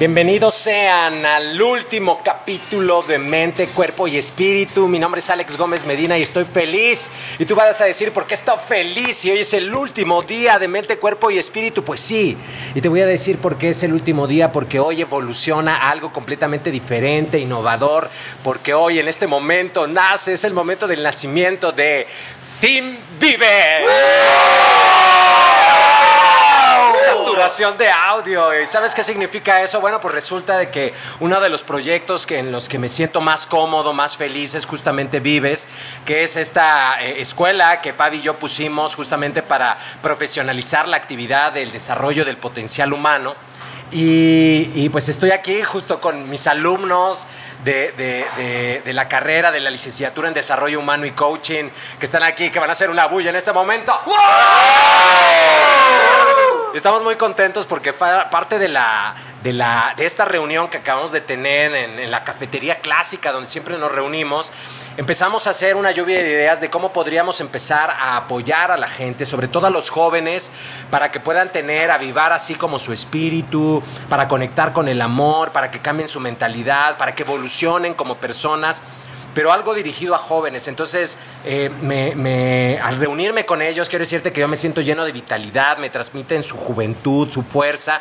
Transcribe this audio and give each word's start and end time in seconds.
Bienvenidos 0.00 0.54
sean 0.54 1.26
al 1.26 1.60
último 1.60 2.22
capítulo 2.24 3.02
de 3.02 3.18
Mente, 3.18 3.66
Cuerpo 3.66 4.08
y 4.08 4.16
Espíritu. 4.16 4.88
Mi 4.88 4.98
nombre 4.98 5.18
es 5.18 5.28
Alex 5.28 5.58
Gómez 5.58 5.84
Medina 5.84 6.16
y 6.16 6.22
estoy 6.22 6.46
feliz. 6.46 7.10
Y 7.38 7.44
tú 7.44 7.54
vas 7.54 7.78
a 7.82 7.84
decir, 7.84 8.10
¿por 8.10 8.26
qué 8.26 8.32
estoy 8.32 8.56
feliz 8.66 9.22
y 9.26 9.30
hoy 9.30 9.40
es 9.40 9.52
el 9.52 9.74
último 9.74 10.22
día 10.22 10.58
de 10.58 10.68
Mente, 10.68 10.96
Cuerpo 10.96 11.30
y 11.30 11.36
Espíritu? 11.36 11.84
Pues 11.84 12.00
sí. 12.00 12.34
Y 12.74 12.80
te 12.80 12.88
voy 12.88 13.02
a 13.02 13.06
decir 13.06 13.36
por 13.36 13.58
qué 13.58 13.68
es 13.68 13.82
el 13.82 13.92
último 13.92 14.26
día, 14.26 14.50
porque 14.52 14.80
hoy 14.80 15.02
evoluciona 15.02 15.90
algo 15.90 16.10
completamente 16.14 16.70
diferente, 16.70 17.38
innovador, 17.38 18.08
porque 18.42 18.72
hoy 18.72 19.00
en 19.00 19.06
este 19.06 19.26
momento 19.26 19.86
nace, 19.86 20.32
es 20.32 20.44
el 20.44 20.54
momento 20.54 20.88
del 20.88 21.02
nacimiento 21.02 21.72
de 21.72 22.06
Team 22.58 22.96
Vive 23.20 23.84
de 27.40 27.90
audio. 27.90 28.60
¿Y 28.60 28.66
sabes 28.66 28.94
qué 28.94 29.02
significa 29.02 29.62
eso? 29.62 29.80
Bueno, 29.80 29.98
pues 29.98 30.12
resulta 30.12 30.58
de 30.58 30.68
que 30.68 30.92
uno 31.20 31.40
de 31.40 31.48
los 31.48 31.62
proyectos 31.62 32.26
que 32.26 32.38
en 32.38 32.52
los 32.52 32.68
que 32.68 32.78
me 32.78 32.90
siento 32.90 33.22
más 33.22 33.46
cómodo, 33.46 33.94
más 33.94 34.18
feliz 34.18 34.54
es 34.54 34.66
justamente 34.66 35.20
Vives, 35.20 35.66
que 36.04 36.22
es 36.22 36.36
esta 36.36 37.02
eh, 37.02 37.22
escuela 37.22 37.80
que 37.80 37.94
Fabi 37.94 38.18
y 38.18 38.22
yo 38.22 38.34
pusimos 38.36 38.94
justamente 38.94 39.42
para 39.42 39.78
profesionalizar 40.02 40.86
la 40.86 40.98
actividad 40.98 41.52
del 41.52 41.72
desarrollo 41.72 42.26
del 42.26 42.36
potencial 42.36 42.92
humano. 42.92 43.34
Y, 43.90 44.88
pues 44.90 45.08
estoy 45.08 45.30
aquí 45.30 45.62
justo 45.62 46.00
con 46.00 46.28
mis 46.28 46.46
alumnos, 46.46 47.26
de, 47.64 48.82
la 48.84 49.08
carrera 49.08 49.50
de 49.50 49.60
la 49.60 49.70
licenciatura 49.70 50.28
en 50.28 50.34
Desarrollo 50.34 50.78
Humano 50.78 51.06
y 51.06 51.10
Coaching 51.12 51.70
que 51.98 52.04
están 52.04 52.22
aquí, 52.22 52.50
que 52.50 52.60
van 52.60 52.68
a 52.68 52.72
hacer 52.72 52.90
una 52.90 53.06
bulla 53.06 53.30
en 53.30 53.36
este 53.36 53.52
momento. 53.52 53.98
Estamos 56.74 57.02
muy 57.02 57.16
contentos 57.16 57.66
porque 57.66 57.92
parte 57.92 58.60
de 58.60 58.68
la, 58.68 59.16
de, 59.42 59.52
la, 59.52 59.92
de 59.96 60.06
esta 60.06 60.24
reunión 60.24 60.68
que 60.68 60.76
acabamos 60.76 61.10
de 61.10 61.20
tener 61.20 61.74
en, 61.74 61.98
en, 61.98 62.10
la 62.12 62.22
cafetería 62.22 62.76
clásica 62.78 63.32
donde 63.32 63.48
siempre 63.48 63.76
nos 63.76 63.90
reunimos, 63.90 64.52
empezamos 64.96 65.48
a 65.48 65.50
hacer 65.50 65.74
una 65.74 65.90
lluvia 65.90 66.18
de 66.18 66.30
ideas 66.30 66.60
de 66.60 66.70
cómo 66.70 66.92
podríamos 66.92 67.40
empezar 67.40 67.90
a 67.90 68.16
apoyar 68.16 68.70
a 68.70 68.76
la 68.76 68.86
gente, 68.86 69.26
sobre 69.26 69.48
todo 69.48 69.66
a 69.66 69.70
los 69.70 69.90
jóvenes, 69.90 70.52
para 70.92 71.10
que 71.10 71.18
puedan 71.18 71.50
tener, 71.50 71.90
avivar 71.90 72.32
así 72.32 72.54
como 72.54 72.78
su 72.78 72.92
espíritu, 72.92 73.82
para 74.08 74.28
conectar 74.28 74.72
con 74.72 74.86
el 74.86 75.02
amor, 75.02 75.50
para 75.50 75.72
que 75.72 75.80
cambien 75.80 76.06
su 76.06 76.20
mentalidad, 76.20 76.96
para 76.98 77.16
que 77.16 77.24
evolucionen 77.24 77.94
como 77.94 78.18
personas 78.18 78.84
pero 79.34 79.52
algo 79.52 79.74
dirigido 79.74 80.14
a 80.14 80.18
jóvenes. 80.18 80.68
Entonces, 80.68 81.18
eh, 81.44 82.80
al 82.82 82.96
reunirme 82.98 83.46
con 83.46 83.62
ellos, 83.62 83.88
quiero 83.88 84.02
decirte 84.02 84.32
que 84.32 84.40
yo 84.40 84.48
me 84.48 84.56
siento 84.56 84.80
lleno 84.80 85.04
de 85.04 85.12
vitalidad, 85.12 85.78
me 85.78 85.90
transmiten 85.90 86.42
su 86.42 86.56
juventud, 86.56 87.30
su 87.30 87.42
fuerza. 87.42 88.00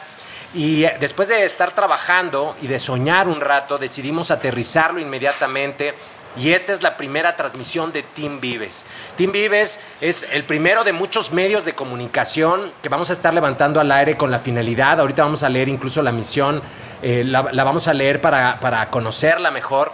Y 0.53 0.83
eh, 0.83 0.97
después 0.99 1.27
de 1.27 1.45
estar 1.45 1.71
trabajando 1.71 2.55
y 2.61 2.67
de 2.67 2.79
soñar 2.79 3.27
un 3.27 3.39
rato, 3.41 3.77
decidimos 3.77 4.31
aterrizarlo 4.31 4.99
inmediatamente. 4.99 5.93
Y 6.37 6.51
esta 6.51 6.73
es 6.73 6.83
la 6.83 6.95
primera 6.95 7.35
transmisión 7.35 7.91
de 7.91 8.03
Team 8.03 8.39
Vives. 8.39 8.85
Team 9.17 9.31
Vives 9.31 9.79
es 9.99 10.27
el 10.31 10.43
primero 10.43 10.83
de 10.83 10.93
muchos 10.93 11.31
medios 11.31 11.65
de 11.65 11.73
comunicación 11.73 12.71
que 12.83 12.89
vamos 12.89 13.09
a 13.09 13.13
estar 13.13 13.33
levantando 13.33 13.79
al 13.79 13.91
aire 13.91 14.15
con 14.15 14.29
la 14.29 14.39
finalidad. 14.39 14.99
Ahorita 14.99 15.23
vamos 15.23 15.43
a 15.43 15.49
leer 15.49 15.69
incluso 15.69 16.03
la 16.03 16.11
misión, 16.11 16.61
eh, 17.01 17.23
la, 17.25 17.49
la, 17.51 17.63
vamos 17.63 17.87
a 17.87 17.93
leer 17.93 18.21
para, 18.21 18.59
para 18.59 18.89
conocerla 18.91 19.49
mejor 19.49 19.91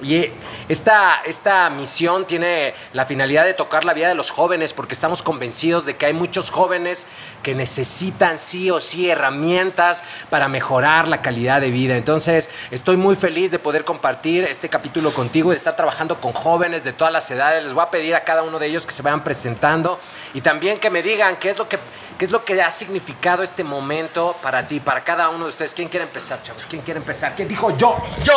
y 0.00 0.30
esta, 0.68 1.22
esta 1.24 1.68
misión 1.70 2.24
tiene 2.26 2.74
la 2.92 3.04
finalidad 3.04 3.44
de 3.44 3.54
tocar 3.54 3.84
la 3.84 3.94
vida 3.94 4.08
de 4.08 4.14
los 4.14 4.30
jóvenes 4.30 4.72
porque 4.72 4.94
estamos 4.94 5.22
convencidos 5.22 5.86
de 5.86 5.96
que 5.96 6.06
hay 6.06 6.12
muchos 6.12 6.50
jóvenes 6.50 7.08
que 7.42 7.54
necesitan 7.54 8.38
sí 8.38 8.70
o 8.70 8.80
sí 8.80 9.10
herramientas 9.10 10.04
para 10.30 10.48
mejorar 10.48 11.08
la 11.08 11.20
calidad 11.20 11.60
de 11.60 11.70
vida. 11.70 11.96
Entonces 11.96 12.50
estoy 12.70 12.96
muy 12.96 13.16
feliz 13.16 13.50
de 13.50 13.58
poder 13.58 13.84
compartir 13.84 14.44
este 14.44 14.68
capítulo 14.68 15.10
contigo 15.10 15.50
y 15.50 15.54
de 15.54 15.58
estar 15.58 15.74
trabajando 15.74 16.20
con 16.20 16.32
jóvenes 16.32 16.84
de 16.84 16.92
todas 16.92 17.12
las 17.12 17.28
edades. 17.30 17.64
Les 17.64 17.74
voy 17.74 17.82
a 17.82 17.90
pedir 17.90 18.14
a 18.14 18.22
cada 18.22 18.42
uno 18.42 18.58
de 18.58 18.66
ellos 18.66 18.86
que 18.86 18.92
se 18.92 19.02
vayan 19.02 19.24
presentando 19.24 19.98
y 20.32 20.40
también 20.40 20.78
que 20.78 20.90
me 20.90 21.02
digan 21.02 21.36
qué 21.36 21.50
es 21.50 21.58
lo 21.58 21.68
que, 21.68 21.78
qué 22.18 22.24
es 22.24 22.30
lo 22.30 22.44
que 22.44 22.60
ha 22.62 22.70
significado 22.70 23.42
este 23.42 23.64
momento 23.64 24.36
para 24.42 24.68
ti, 24.68 24.78
para 24.78 25.02
cada 25.02 25.28
uno 25.28 25.44
de 25.44 25.50
ustedes. 25.50 25.74
¿Quién 25.74 25.88
quiere 25.88 26.04
empezar, 26.04 26.40
chavos? 26.42 26.66
¿Quién 26.68 26.82
quiere 26.82 26.98
empezar? 27.00 27.34
¿Quién 27.34 27.48
dijo 27.48 27.76
yo? 27.76 27.96
Yo. 28.22 28.34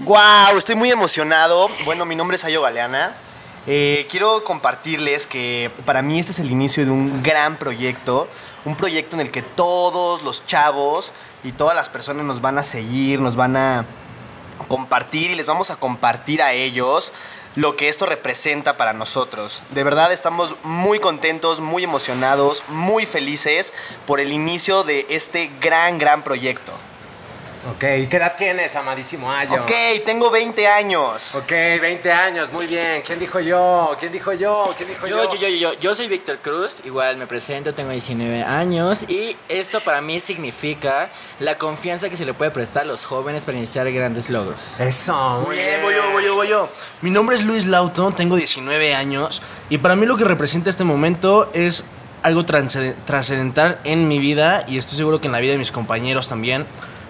¡Wow! 0.00 0.58
Estoy 0.58 0.74
muy 0.74 0.90
emocionado. 0.90 1.70
Bueno, 1.86 2.04
mi 2.04 2.14
nombre 2.14 2.36
es 2.36 2.44
Ayo 2.44 2.60
Galeana. 2.60 3.14
Eh, 3.66 4.06
quiero 4.10 4.44
compartirles 4.44 5.26
que 5.26 5.70
para 5.86 6.02
mí 6.02 6.20
este 6.20 6.32
es 6.32 6.38
el 6.40 6.50
inicio 6.50 6.84
de 6.84 6.90
un 6.90 7.22
gran 7.22 7.56
proyecto. 7.56 8.28
Un 8.66 8.76
proyecto 8.76 9.16
en 9.16 9.20
el 9.20 9.30
que 9.30 9.40
todos 9.40 10.22
los 10.22 10.44
chavos 10.44 11.12
y 11.42 11.52
todas 11.52 11.74
las 11.74 11.88
personas 11.88 12.26
nos 12.26 12.42
van 12.42 12.58
a 12.58 12.62
seguir, 12.62 13.20
nos 13.20 13.34
van 13.34 13.56
a 13.56 13.86
compartir 14.68 15.30
y 15.30 15.34
les 15.34 15.46
vamos 15.46 15.70
a 15.70 15.76
compartir 15.76 16.42
a 16.42 16.52
ellos 16.52 17.12
lo 17.54 17.76
que 17.76 17.88
esto 17.88 18.04
representa 18.04 18.76
para 18.76 18.92
nosotros. 18.92 19.62
De 19.70 19.84
verdad 19.84 20.12
estamos 20.12 20.54
muy 20.64 20.98
contentos, 20.98 21.60
muy 21.60 21.84
emocionados, 21.84 22.62
muy 22.68 23.06
felices 23.06 23.72
por 24.06 24.20
el 24.20 24.32
inicio 24.32 24.82
de 24.82 25.06
este 25.08 25.50
gran, 25.60 25.98
gran 25.98 26.22
proyecto. 26.22 26.74
Ok, 27.70 27.80
¿qué 27.80 28.16
edad 28.16 28.34
tienes, 28.34 28.74
amadísimo 28.76 29.30
Ayo? 29.30 29.62
Ok, 29.62 29.70
tengo 30.02 30.30
20 30.30 30.66
años. 30.66 31.34
Ok, 31.34 31.50
20 31.50 32.10
años, 32.10 32.50
muy 32.50 32.66
bien. 32.66 33.02
¿Quién 33.04 33.18
dijo 33.18 33.40
yo? 33.40 33.94
¿Quién 34.00 34.10
dijo 34.10 34.32
yo? 34.32 34.72
¿Quién 34.74 34.88
dijo 34.88 35.06
yo? 35.06 35.24
Yo, 35.24 35.34
yo, 35.34 35.48
yo, 35.48 35.48
yo, 35.48 35.72
yo 35.78 35.94
soy 35.94 36.08
Víctor 36.08 36.38
Cruz, 36.38 36.76
igual 36.84 37.18
me 37.18 37.26
presento, 37.26 37.74
tengo 37.74 37.90
19 37.90 38.42
años 38.42 39.04
y 39.06 39.36
esto 39.50 39.80
para 39.80 40.00
mí 40.00 40.18
significa 40.18 41.10
la 41.40 41.58
confianza 41.58 42.08
que 42.08 42.16
se 42.16 42.24
le 42.24 42.32
puede 42.32 42.50
prestar 42.50 42.84
a 42.84 42.86
los 42.86 43.04
jóvenes 43.04 43.44
para 43.44 43.58
iniciar 43.58 43.90
grandes 43.92 44.30
logros. 44.30 44.60
Eso, 44.78 45.42
muy 45.46 45.56
bien. 45.56 45.82
Voy 45.82 45.94
yo, 45.94 46.10
voy 46.10 46.24
yo, 46.24 46.34
voy 46.36 46.48
yo. 46.48 46.68
Mi 47.02 47.10
nombre 47.10 47.36
es 47.36 47.44
Luis 47.44 47.66
Lauto, 47.66 48.12
tengo 48.12 48.36
19 48.36 48.94
años 48.94 49.42
y 49.68 49.76
para 49.76 49.94
mí 49.94 50.06
lo 50.06 50.16
que 50.16 50.24
representa 50.24 50.70
este 50.70 50.84
momento 50.84 51.50
es 51.52 51.84
algo 52.22 52.44
trascendental 52.44 53.78
en 53.84 54.08
mi 54.08 54.18
vida 54.18 54.64
y 54.66 54.78
estoy 54.78 54.96
seguro 54.96 55.20
que 55.20 55.26
en 55.26 55.32
la 55.32 55.40
vida 55.40 55.52
de 55.52 55.58
mis 55.58 55.70
compañeros 55.70 56.28
también 56.28 56.66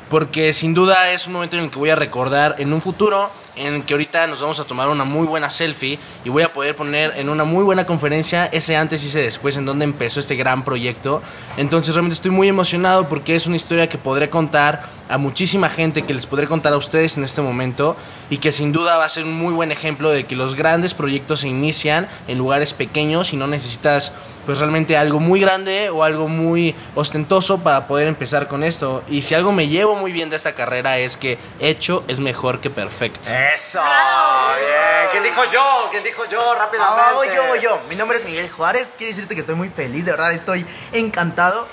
porque 0.09 0.53
sin 0.53 0.75
duda 0.75 1.11
es 1.13 1.27
un 1.27 1.35
momento 1.35 1.57
en 1.57 1.65
el 1.65 1.71
que 1.71 1.79
voy 1.79 1.91
a 1.91 1.97
recordar 1.97 2.57
en 2.59 2.73
un 2.73 2.81
futuro 2.81 3.31
en 3.57 3.83
que 3.83 3.95
ahorita 3.95 4.27
nos 4.27 4.41
vamos 4.41 4.61
a 4.61 4.65
tomar 4.65 4.89
una 4.89 5.05
muy 5.05 5.27
buena 5.27 5.51
selfie 5.51 5.99
y 6.25 6.29
voy 6.29 6.43
a 6.43 6.53
poder 6.53 6.77
poner 6.77 7.15
en 7.17 7.29
una 7.29 7.45
muy 7.45 7.65
buena 7.65 7.85
conferencia 7.85 8.47
ese 8.47 8.77
antes 8.77 9.03
y 9.05 9.09
ese 9.09 9.21
después 9.21 9.57
en 9.57 9.65
donde 9.65 9.85
empezó 9.85 10.21
este 10.21 10.37
gran 10.37 10.65
proyecto. 10.65 11.23
Entonces 11.57 11.95
realmente 11.95 12.15
estoy 12.15 12.31
muy 12.31 12.49
emocionado 12.49 13.09
porque 13.09 13.35
es 13.35 13.47
una 13.47 13.57
historia 13.57 13.89
que 13.89 13.99
podré 13.99 14.31
contar 14.31 14.89
a 15.09 15.19
muchísima 15.19 15.69
gente, 15.71 16.03
que 16.03 16.15
les 16.15 16.27
podré 16.27 16.47
contar 16.47 16.73
a 16.73 16.77
ustedes 16.77 17.17
en 17.17 17.25
este 17.25 17.43
momento 17.43 17.97
y 18.31 18.39
que 18.39 18.53
sin 18.53 18.73
duda 18.73 18.97
va 18.97 19.05
a 19.05 19.09
ser 19.09 19.25
un 19.25 19.35
muy 19.35 19.53
buen 19.53 19.73
ejemplo 19.73 20.11
de 20.11 20.27
que 20.27 20.37
los 20.37 20.55
grandes 20.55 20.95
proyectos 20.95 21.41
se 21.41 21.49
inician 21.49 22.09
en 22.27 22.39
lugares 22.39 22.75
pequeños 22.75 23.33
y 23.33 23.37
no 23.37 23.47
necesitas 23.47 24.13
pues 24.49 24.61
realmente 24.61 24.97
algo 24.97 25.21
muy 25.21 25.41
grande 25.41 25.91
o 25.91 26.05
algo 26.05 26.27
muy 26.27 26.75
ostentoso 26.95 27.59
para 27.59 27.87
poder 27.87 28.09
empezar 28.09 28.49
con 28.49 28.65
esto. 28.65 29.03
Y 29.07 29.21
si 29.21 29.35
algo 29.35 29.53
me 29.53 29.69
llevo 29.69 29.95
muy 29.95 30.11
bien 30.11 30.31
de 30.31 30.37
esta 30.37 30.55
carrera 30.55 30.97
es 30.97 31.19
que 31.19 31.39
hecho 31.61 32.03
es 32.09 32.19
mejor 32.19 32.59
que 32.59 32.71
perfecto. 32.71 33.29
Eso, 33.55 33.83
bien. 33.83 35.09
¿Quién 35.11 35.23
dijo 35.23 35.43
yo? 35.53 35.89
¿Quién 35.91 36.03
dijo 36.03 36.25
yo? 36.31 36.55
Rápidamente. 36.55 37.13
Voy 37.15 37.29
yo, 37.35 37.47
voy 37.47 37.61
yo. 37.61 37.81
Mi 37.91 37.95
nombre 37.95 38.17
es 38.17 38.25
Miguel 38.25 38.49
Juárez. 38.49 38.91
Quiero 38.97 39.11
decirte 39.11 39.35
que 39.35 39.41
estoy 39.41 39.55
muy 39.55 39.69
feliz, 39.69 40.07
de 40.07 40.13
verdad, 40.13 40.33
estoy 40.33 40.65
encantado 40.93 41.69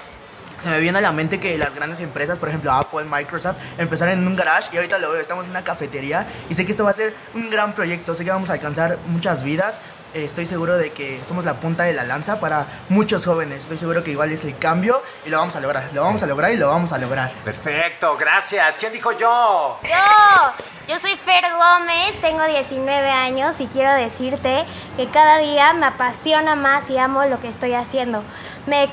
se 0.59 0.69
me 0.69 0.79
viene 0.79 0.97
a 0.99 1.01
la 1.01 1.11
mente 1.11 1.39
que 1.39 1.57
las 1.57 1.75
grandes 1.75 1.99
empresas, 1.99 2.37
por 2.37 2.49
ejemplo 2.49 2.71
Apple, 2.71 3.05
Microsoft, 3.05 3.57
empezaron 3.77 4.13
en 4.13 4.27
un 4.27 4.35
garage 4.35 4.69
y 4.71 4.77
ahorita 4.77 4.97
lo 4.99 5.11
veo, 5.11 5.21
estamos 5.21 5.45
en 5.45 5.51
una 5.51 5.63
cafetería 5.63 6.27
y 6.49 6.55
sé 6.55 6.65
que 6.65 6.71
esto 6.71 6.83
va 6.83 6.91
a 6.91 6.93
ser 6.93 7.13
un 7.33 7.49
gran 7.49 7.73
proyecto, 7.73 8.15
sé 8.15 8.23
que 8.23 8.31
vamos 8.31 8.49
a 8.49 8.53
alcanzar 8.53 8.97
muchas 9.07 9.43
vidas, 9.43 9.81
estoy 10.23 10.45
seguro 10.45 10.77
de 10.77 10.91
que 10.91 11.19
somos 11.27 11.45
la 11.45 11.55
punta 11.55 11.83
de 11.83 11.93
la 11.93 12.03
lanza 12.03 12.39
para 12.39 12.65
muchos 12.89 13.25
jóvenes, 13.25 13.63
estoy 13.63 13.77
seguro 13.77 14.03
que 14.03 14.11
igual 14.11 14.31
es 14.31 14.45
el 14.45 14.57
cambio 14.57 15.03
y 15.25 15.29
lo 15.29 15.37
vamos 15.37 15.55
a 15.55 15.59
lograr, 15.59 15.89
lo 15.93 16.01
vamos 16.01 16.23
a 16.23 16.27
lograr 16.27 16.51
y 16.51 16.57
lo 16.57 16.69
vamos 16.69 16.93
a 16.93 16.97
lograr. 16.97 17.31
Perfecto, 17.43 18.15
gracias. 18.17 18.77
¿Quién 18.77 18.93
dijo 18.93 19.11
yo? 19.11 19.79
Yo, 19.83 20.93
yo 20.93 20.99
soy 20.99 21.15
Fer 21.17 21.43
Gómez, 21.51 22.19
tengo 22.21 22.45
19 22.45 23.09
años 23.09 23.59
y 23.59 23.67
quiero 23.67 23.91
decirte 23.93 24.65
que 24.95 25.09
cada 25.09 25.39
día 25.39 25.73
me 25.73 25.87
apasiona 25.87 26.55
más 26.55 26.89
y 26.89 26.97
amo 26.97 27.25
lo 27.25 27.39
que 27.39 27.49
estoy 27.49 27.73
haciendo 27.73 28.23
me, 28.67 28.89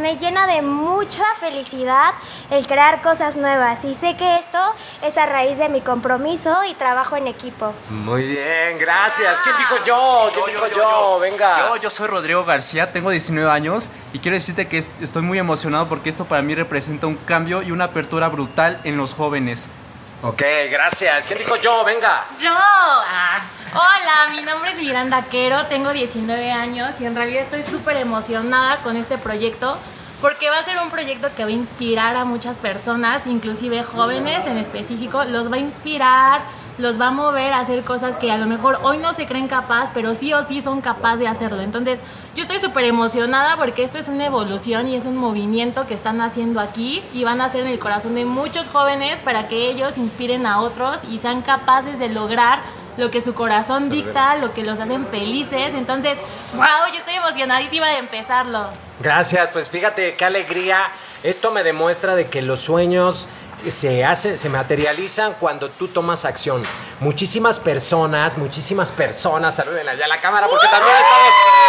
me 0.00 0.16
llena 0.16 0.46
de 0.46 0.62
mucha 0.62 1.24
felicidad 1.38 2.12
el 2.50 2.66
crear 2.66 3.00
cosas 3.02 3.36
nuevas 3.36 3.84
y 3.84 3.94
sé 3.94 4.16
que 4.16 4.36
esto 4.36 4.58
es 5.02 5.16
a 5.16 5.26
raíz 5.26 5.58
de 5.58 5.68
mi 5.68 5.80
compromiso 5.80 6.64
y 6.64 6.74
trabajo 6.74 7.16
en 7.16 7.26
equipo. 7.26 7.72
Muy 7.90 8.26
bien, 8.26 8.78
gracias. 8.78 9.40
¿Quién 9.42 9.56
dijo 9.56 9.76
yo? 9.84 10.30
¿Quién 10.32 10.46
dijo 10.46 10.66
yo? 10.68 11.18
Venga. 11.20 11.58
Yo, 11.58 11.76
yo 11.76 11.90
soy 11.90 12.08
Rodrigo 12.08 12.44
García, 12.44 12.92
tengo 12.92 13.10
19 13.10 13.50
años 13.50 13.88
y 14.12 14.18
quiero 14.18 14.34
decirte 14.34 14.68
que 14.68 14.78
estoy 14.78 15.22
muy 15.22 15.38
emocionado 15.38 15.88
porque 15.88 16.10
esto 16.10 16.24
para 16.24 16.42
mí 16.42 16.54
representa 16.54 17.06
un 17.06 17.16
cambio 17.16 17.62
y 17.62 17.70
una 17.70 17.84
apertura 17.84 18.28
brutal 18.28 18.80
en 18.84 18.96
los 18.96 19.14
jóvenes. 19.14 19.68
Ok, 20.22 20.42
gracias. 20.70 21.26
¿Quién 21.26 21.38
dijo 21.38 21.56
yo? 21.56 21.84
Venga. 21.84 22.24
Yo. 22.38 22.50
Ah. 22.50 23.42
Hola, 23.76 24.30
mi 24.30 24.40
nombre 24.42 24.70
es 24.70 24.78
Miranda 24.78 25.22
Quero, 25.22 25.66
tengo 25.66 25.92
19 25.92 26.52
años 26.52 27.00
y 27.00 27.06
en 27.06 27.16
realidad 27.16 27.42
estoy 27.42 27.64
súper 27.64 27.96
emocionada 27.96 28.76
con 28.84 28.96
este 28.96 29.18
proyecto 29.18 29.76
porque 30.20 30.48
va 30.48 30.58
a 30.58 30.64
ser 30.64 30.78
un 30.78 30.90
proyecto 30.90 31.26
que 31.36 31.42
va 31.42 31.48
a 31.48 31.54
inspirar 31.54 32.14
a 32.14 32.24
muchas 32.24 32.56
personas, 32.56 33.26
inclusive 33.26 33.82
jóvenes 33.82 34.46
en 34.46 34.58
específico, 34.58 35.24
los 35.24 35.50
va 35.50 35.56
a 35.56 35.58
inspirar, 35.58 36.42
los 36.78 37.00
va 37.00 37.08
a 37.08 37.10
mover 37.10 37.52
a 37.52 37.58
hacer 37.58 37.82
cosas 37.82 38.16
que 38.16 38.30
a 38.30 38.38
lo 38.38 38.46
mejor 38.46 38.78
hoy 38.84 38.98
no 38.98 39.12
se 39.12 39.26
creen 39.26 39.48
capaz, 39.48 39.90
pero 39.92 40.14
sí 40.14 40.32
o 40.32 40.46
sí 40.46 40.62
son 40.62 40.80
capaces 40.80 41.18
de 41.18 41.26
hacerlo. 41.26 41.60
Entonces, 41.60 41.98
yo 42.36 42.42
estoy 42.42 42.60
súper 42.60 42.84
emocionada 42.84 43.56
porque 43.56 43.82
esto 43.82 43.98
es 43.98 44.06
una 44.06 44.26
evolución 44.26 44.86
y 44.86 44.94
es 44.94 45.04
un 45.04 45.16
movimiento 45.16 45.84
que 45.88 45.94
están 45.94 46.20
haciendo 46.20 46.60
aquí 46.60 47.02
y 47.12 47.24
van 47.24 47.40
a 47.40 47.46
hacer 47.46 47.62
en 47.62 47.72
el 47.72 47.80
corazón 47.80 48.14
de 48.14 48.24
muchos 48.24 48.68
jóvenes 48.68 49.18
para 49.18 49.48
que 49.48 49.68
ellos 49.68 49.98
inspiren 49.98 50.46
a 50.46 50.60
otros 50.60 50.98
y 51.10 51.18
sean 51.18 51.42
capaces 51.42 51.98
de 51.98 52.08
lograr 52.08 52.60
lo 52.96 53.10
que 53.10 53.20
su 53.20 53.34
corazón 53.34 53.88
dicta, 53.88 54.36
lo 54.36 54.52
que 54.54 54.62
los 54.62 54.78
hacen 54.80 55.06
felices. 55.06 55.74
Entonces, 55.74 56.14
wow, 56.54 56.92
yo 56.92 56.98
estoy 56.98 57.14
emocionadísima 57.14 57.88
de 57.88 57.98
empezarlo. 57.98 58.68
Gracias, 59.00 59.50
pues 59.50 59.68
fíjate 59.68 60.14
qué 60.14 60.24
alegría. 60.24 60.88
Esto 61.22 61.50
me 61.50 61.62
demuestra 61.62 62.14
de 62.14 62.28
que 62.28 62.42
los 62.42 62.60
sueños 62.60 63.28
se 63.70 64.04
hace, 64.04 64.36
se 64.36 64.48
materializan 64.48 65.34
cuando 65.40 65.70
tú 65.70 65.88
tomas 65.88 66.24
acción. 66.24 66.62
Muchísimas 67.00 67.58
personas, 67.58 68.36
muchísimas 68.36 68.92
personas, 68.92 69.56
saluden 69.56 69.88
allá 69.88 70.04
a 70.04 70.08
la 70.08 70.20
cámara 70.20 70.46
porque 70.48 70.68
también 70.68 70.94
estamos 70.94 71.63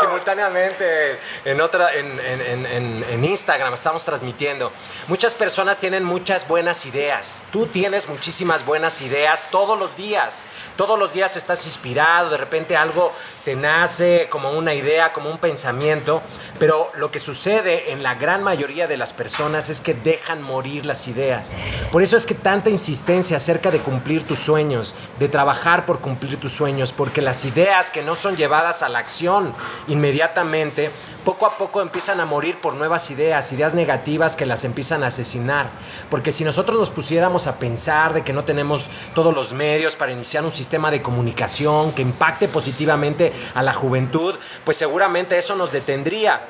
simultáneamente 0.00 1.18
en 1.44 1.60
otra, 1.60 1.94
en, 1.94 2.18
en- 2.20 2.40
en- 2.66 3.04
en- 3.08 3.24
Instagram, 3.24 3.74
estamos 3.74 4.04
transmitiendo. 4.04 4.72
Muchas 5.06 5.34
personas 5.34 5.78
tienen 5.78 6.04
muchas 6.04 6.48
buenas 6.48 6.86
ideas. 6.86 7.44
Tú 7.52 7.66
tienes 7.66 8.08
muchísimas 8.08 8.64
buenas 8.64 9.02
ideas 9.02 9.44
todos 9.50 9.78
los 9.78 9.96
días. 9.96 10.42
Todos 10.76 10.98
los 10.98 11.12
días 11.12 11.36
estás 11.36 11.64
inspirado, 11.66 12.30
de 12.30 12.38
repente 12.38 12.76
algo 12.76 13.12
te 13.44 13.56
nace 13.56 14.28
como 14.30 14.50
una 14.52 14.74
idea, 14.74 15.12
como 15.12 15.30
un 15.30 15.38
pensamiento, 15.38 16.22
pero 16.58 16.90
lo 16.96 17.10
que 17.10 17.18
sucede 17.18 17.92
en 17.92 18.02
la 18.02 18.14
gran 18.14 18.42
mayoría 18.42 18.86
de 18.86 18.96
las 18.96 19.12
personas 19.12 19.70
es 19.70 19.80
que 19.80 19.94
dejan 19.94 20.42
morir 20.42 20.84
las 20.84 21.08
ideas. 21.08 21.54
Por 21.90 22.02
eso 22.02 22.16
es 22.16 22.26
que 22.26 22.34
tanta 22.34 22.70
insistencia 22.70 23.36
acerca 23.36 23.70
de 23.70 23.80
cumplir 23.80 24.26
tus 24.26 24.38
sueños, 24.38 24.94
de 25.18 25.28
trabajar 25.28 25.86
por 25.86 26.00
cumplir 26.00 26.38
tus 26.38 26.52
sueños, 26.52 26.92
porque 26.92 27.22
las 27.22 27.44
ideas 27.44 27.90
que 27.90 28.02
no 28.02 28.14
son 28.14 28.36
llevadas 28.36 28.82
a 28.82 28.88
la 28.88 28.98
acción 28.98 29.54
inmediatamente, 29.88 30.90
poco 31.24 31.46
a 31.46 31.50
poco 31.50 31.80
empiezan 31.80 32.20
a 32.20 32.26
morir 32.26 32.56
por 32.56 32.74
nuevas 32.74 33.10
ideas, 33.10 33.52
ideas 33.52 33.74
negativas 33.74 34.36
que 34.36 34.46
las 34.46 34.64
empiezan 34.64 35.02
a 35.02 35.08
asesinar. 35.08 35.70
Porque 36.08 36.32
si 36.32 36.44
nosotros 36.44 36.78
nos 36.78 36.90
pusiéramos 36.90 37.46
a 37.46 37.58
pensar 37.58 38.12
de 38.12 38.22
que 38.22 38.32
no 38.32 38.44
tenemos 38.44 38.88
todos 39.14 39.34
los 39.34 39.52
medios 39.52 39.96
para 39.96 40.12
iniciar 40.12 40.44
un 40.44 40.52
sistema 40.52 40.90
de 40.90 41.02
comunicación 41.02 41.92
que 41.92 42.02
impacte 42.02 42.48
positivamente 42.48 43.32
a 43.54 43.62
la 43.62 43.74
juventud, 43.74 44.34
pues 44.64 44.76
seguramente 44.76 45.38
eso 45.38 45.56
nos 45.56 45.72
detendría 45.72 46.40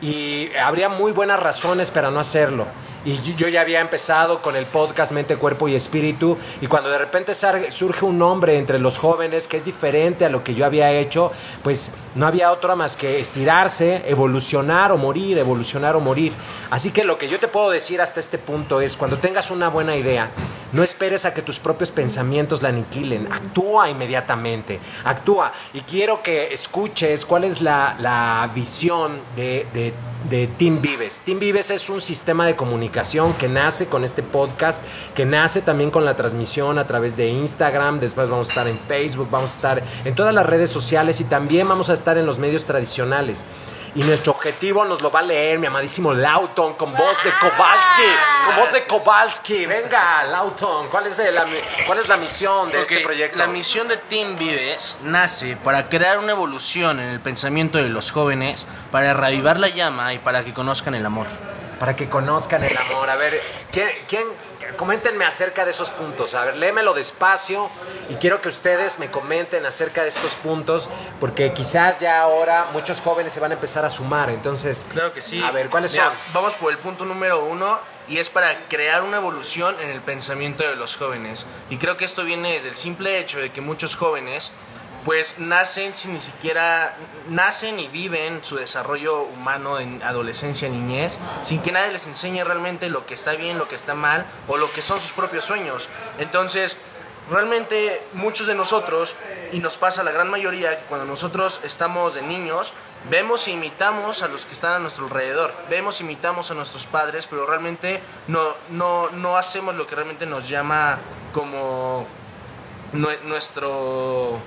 y 0.00 0.54
habría 0.56 0.88
muy 0.88 1.12
buenas 1.12 1.40
razones 1.40 1.90
para 1.90 2.10
no 2.10 2.20
hacerlo. 2.20 2.66
Y 3.04 3.18
yo- 3.34 3.48
ya 3.48 3.62
había 3.62 3.80
empezado 3.80 4.42
con 4.42 4.56
el 4.56 4.66
podcast 4.66 5.12
Mente, 5.12 5.36
Cuerpo 5.36 5.68
y 5.68 5.74
Espíritu 5.74 6.36
y 6.60 6.66
cuando 6.66 6.90
de 6.90 6.98
repente 6.98 7.32
surge 7.34 8.04
un 8.04 8.18
nombre 8.18 8.58
entre 8.58 8.78
los 8.78 8.98
jóvenes 8.98 9.48
que 9.48 9.56
es 9.56 9.64
diferente 9.64 10.26
a 10.26 10.28
lo 10.28 10.44
que 10.44 10.54
yo 10.54 10.66
había 10.66 10.90
hecho, 10.92 11.32
pues 11.62 11.92
no 12.14 12.26
había 12.26 12.52
otra 12.52 12.76
más 12.76 12.96
que 12.96 13.18
estirarse, 13.18 14.02
evolucionar 14.06 14.92
o 14.92 14.98
morir, 14.98 15.38
evolucionar 15.38 15.96
o 15.96 16.00
morir. 16.00 16.32
Así 16.70 16.90
que 16.90 17.04
lo 17.04 17.16
que 17.16 17.28
yo 17.28 17.38
te 17.40 17.48
puedo 17.48 17.70
decir 17.70 18.00
hasta 18.02 18.20
este 18.20 18.36
punto 18.36 18.80
es, 18.80 18.96
cuando 18.96 19.16
tengas 19.18 19.50
una 19.50 19.68
buena 19.70 19.96
idea, 19.96 20.30
no 20.72 20.82
esperes 20.82 21.24
a 21.24 21.34
que 21.34 21.42
tus 21.42 21.58
propios 21.58 21.90
pensamientos 21.90 22.62
la 22.62 22.68
aniquilen, 22.68 23.32
actúa 23.32 23.90
inmediatamente, 23.90 24.78
actúa. 25.04 25.52
Y 25.74 25.80
quiero 25.80 26.22
que 26.22 26.52
escuches 26.52 27.26
cuál 27.26 27.44
es 27.44 27.60
la, 27.60 27.96
la 27.98 28.50
visión 28.54 29.20
de, 29.36 29.66
de, 29.72 29.92
de 30.28 30.46
Team 30.46 30.80
Vives. 30.80 31.20
Team 31.20 31.38
Vives 31.38 31.70
es 31.70 31.90
un 31.90 32.00
sistema 32.00 32.46
de 32.46 32.56
comunicación 32.56 33.32
que 33.34 33.48
nace 33.48 33.86
con 33.86 34.04
este 34.04 34.22
podcast, 34.22 34.84
que 35.14 35.24
nace 35.24 35.62
también 35.62 35.90
con 35.90 36.04
la 36.04 36.16
transmisión 36.16 36.78
a 36.78 36.86
través 36.86 37.16
de 37.16 37.28
Instagram, 37.28 38.00
después 38.00 38.28
vamos 38.28 38.48
a 38.48 38.50
estar 38.50 38.68
en 38.68 38.78
Facebook, 38.78 39.28
vamos 39.30 39.52
a 39.52 39.54
estar 39.54 39.82
en 40.04 40.14
todas 40.14 40.34
las 40.34 40.46
redes 40.46 40.70
sociales 40.70 41.20
y 41.20 41.24
también 41.24 41.68
vamos 41.68 41.90
a 41.90 41.94
estar 41.94 42.18
en 42.18 42.26
los 42.26 42.38
medios 42.38 42.64
tradicionales. 42.64 43.46
Y 43.94 44.02
nuestro 44.04 44.32
objetivo 44.32 44.84
nos 44.84 45.00
lo 45.00 45.10
va 45.10 45.18
a 45.18 45.22
leer 45.22 45.58
mi 45.58 45.66
amadísimo 45.66 46.14
Lauton 46.14 46.74
con 46.74 46.92
voz 46.92 47.22
de 47.24 47.30
Kowalski. 47.40 48.02
Con 48.46 48.56
voz 48.56 48.72
de 48.72 48.84
Kowalski. 48.84 49.66
Venga, 49.66 50.22
Lauton, 50.24 50.88
¿cuál 50.88 51.08
es, 51.08 51.18
la, 51.18 51.44
cuál 51.86 51.98
es 51.98 52.08
la 52.08 52.16
misión 52.16 52.70
de 52.70 52.82
este 52.82 53.00
proyecto? 53.00 53.36
La 53.36 53.48
misión 53.48 53.88
de 53.88 53.96
Team 53.96 54.36
Vives 54.38 54.98
nace 55.02 55.56
para 55.56 55.88
crear 55.88 56.18
una 56.18 56.32
evolución 56.32 57.00
en 57.00 57.08
el 57.08 57.20
pensamiento 57.20 57.78
de 57.78 57.88
los 57.88 58.12
jóvenes, 58.12 58.66
para 58.92 59.12
reavivar 59.12 59.58
la 59.58 59.68
llama 59.68 60.14
y 60.14 60.18
para 60.18 60.44
que 60.44 60.54
conozcan 60.54 60.94
el 60.94 61.04
amor. 61.04 61.26
Para 61.80 61.96
que 61.96 62.08
conozcan 62.08 62.62
el 62.62 62.76
amor. 62.76 63.10
A 63.10 63.16
ver, 63.16 63.42
¿quién, 63.72 63.88
quién, 64.06 64.24
coméntenme 64.80 65.26
acerca 65.26 65.66
de 65.66 65.72
esos 65.72 65.90
puntos. 65.90 66.32
A 66.32 66.42
ver, 66.42 66.56
léemelo 66.56 66.94
despacio 66.94 67.68
y 68.08 68.14
quiero 68.14 68.40
que 68.40 68.48
ustedes 68.48 68.98
me 68.98 69.10
comenten 69.10 69.66
acerca 69.66 70.04
de 70.04 70.08
estos 70.08 70.36
puntos 70.36 70.88
porque 71.20 71.52
quizás 71.52 71.98
ya 71.98 72.22
ahora 72.22 72.64
muchos 72.72 73.02
jóvenes 73.02 73.34
se 73.34 73.40
van 73.40 73.50
a 73.50 73.54
empezar 73.56 73.84
a 73.84 73.90
sumar. 73.90 74.30
Entonces, 74.30 74.82
Claro 74.90 75.12
que 75.12 75.20
sí. 75.20 75.42
A 75.42 75.50
ver, 75.50 75.68
¿cuáles 75.68 75.92
Mira, 75.92 76.06
son? 76.06 76.14
Vamos 76.32 76.56
por 76.56 76.72
el 76.72 76.78
punto 76.78 77.04
número 77.04 77.44
uno 77.44 77.78
y 78.08 78.16
es 78.16 78.30
para 78.30 78.58
crear 78.70 79.02
una 79.02 79.18
evolución 79.18 79.76
en 79.82 79.90
el 79.90 80.00
pensamiento 80.00 80.66
de 80.66 80.76
los 80.76 80.96
jóvenes. 80.96 81.44
Y 81.68 81.76
creo 81.76 81.98
que 81.98 82.06
esto 82.06 82.24
viene 82.24 82.54
desde 82.54 82.70
el 82.70 82.74
simple 82.74 83.18
hecho 83.18 83.38
de 83.38 83.52
que 83.52 83.60
muchos 83.60 83.96
jóvenes 83.96 84.50
pues 85.04 85.38
nacen 85.38 85.94
sin 85.94 86.12
ni 86.12 86.20
siquiera 86.20 86.94
nacen 87.28 87.80
y 87.80 87.88
viven 87.88 88.44
su 88.44 88.56
desarrollo 88.56 89.22
humano 89.22 89.78
en 89.78 90.02
adolescencia, 90.02 90.68
niñez, 90.68 91.18
sin 91.42 91.62
que 91.62 91.72
nadie 91.72 91.92
les 91.92 92.06
enseñe 92.06 92.44
realmente 92.44 92.90
lo 92.90 93.06
que 93.06 93.14
está 93.14 93.32
bien, 93.32 93.56
lo 93.58 93.66
que 93.66 93.76
está 93.76 93.94
mal 93.94 94.26
o 94.48 94.56
lo 94.58 94.70
que 94.72 94.82
son 94.82 95.00
sus 95.00 95.12
propios 95.12 95.44
sueños. 95.46 95.88
Entonces, 96.18 96.76
realmente 97.30 98.02
muchos 98.12 98.46
de 98.46 98.54
nosotros, 98.54 99.16
y 99.52 99.60
nos 99.60 99.78
pasa 99.78 100.02
la 100.02 100.12
gran 100.12 100.28
mayoría, 100.28 100.76
que 100.78 100.84
cuando 100.84 101.06
nosotros 101.06 101.60
estamos 101.64 102.14
de 102.14 102.22
niños, 102.22 102.74
vemos 103.08 103.46
e 103.48 103.52
imitamos 103.52 104.22
a 104.22 104.28
los 104.28 104.44
que 104.44 104.52
están 104.52 104.72
a 104.74 104.78
nuestro 104.80 105.06
alrededor, 105.06 105.54
vemos 105.70 106.00
e 106.00 106.04
imitamos 106.04 106.50
a 106.50 106.54
nuestros 106.54 106.86
padres, 106.86 107.26
pero 107.26 107.46
realmente 107.46 108.00
no, 108.28 108.54
no, 108.68 109.08
no 109.12 109.38
hacemos 109.38 109.74
lo 109.76 109.86
que 109.86 109.94
realmente 109.94 110.26
nos 110.26 110.46
llama 110.48 110.98
como 111.32 112.06
nue- 112.92 113.20
nuestro... 113.22 114.38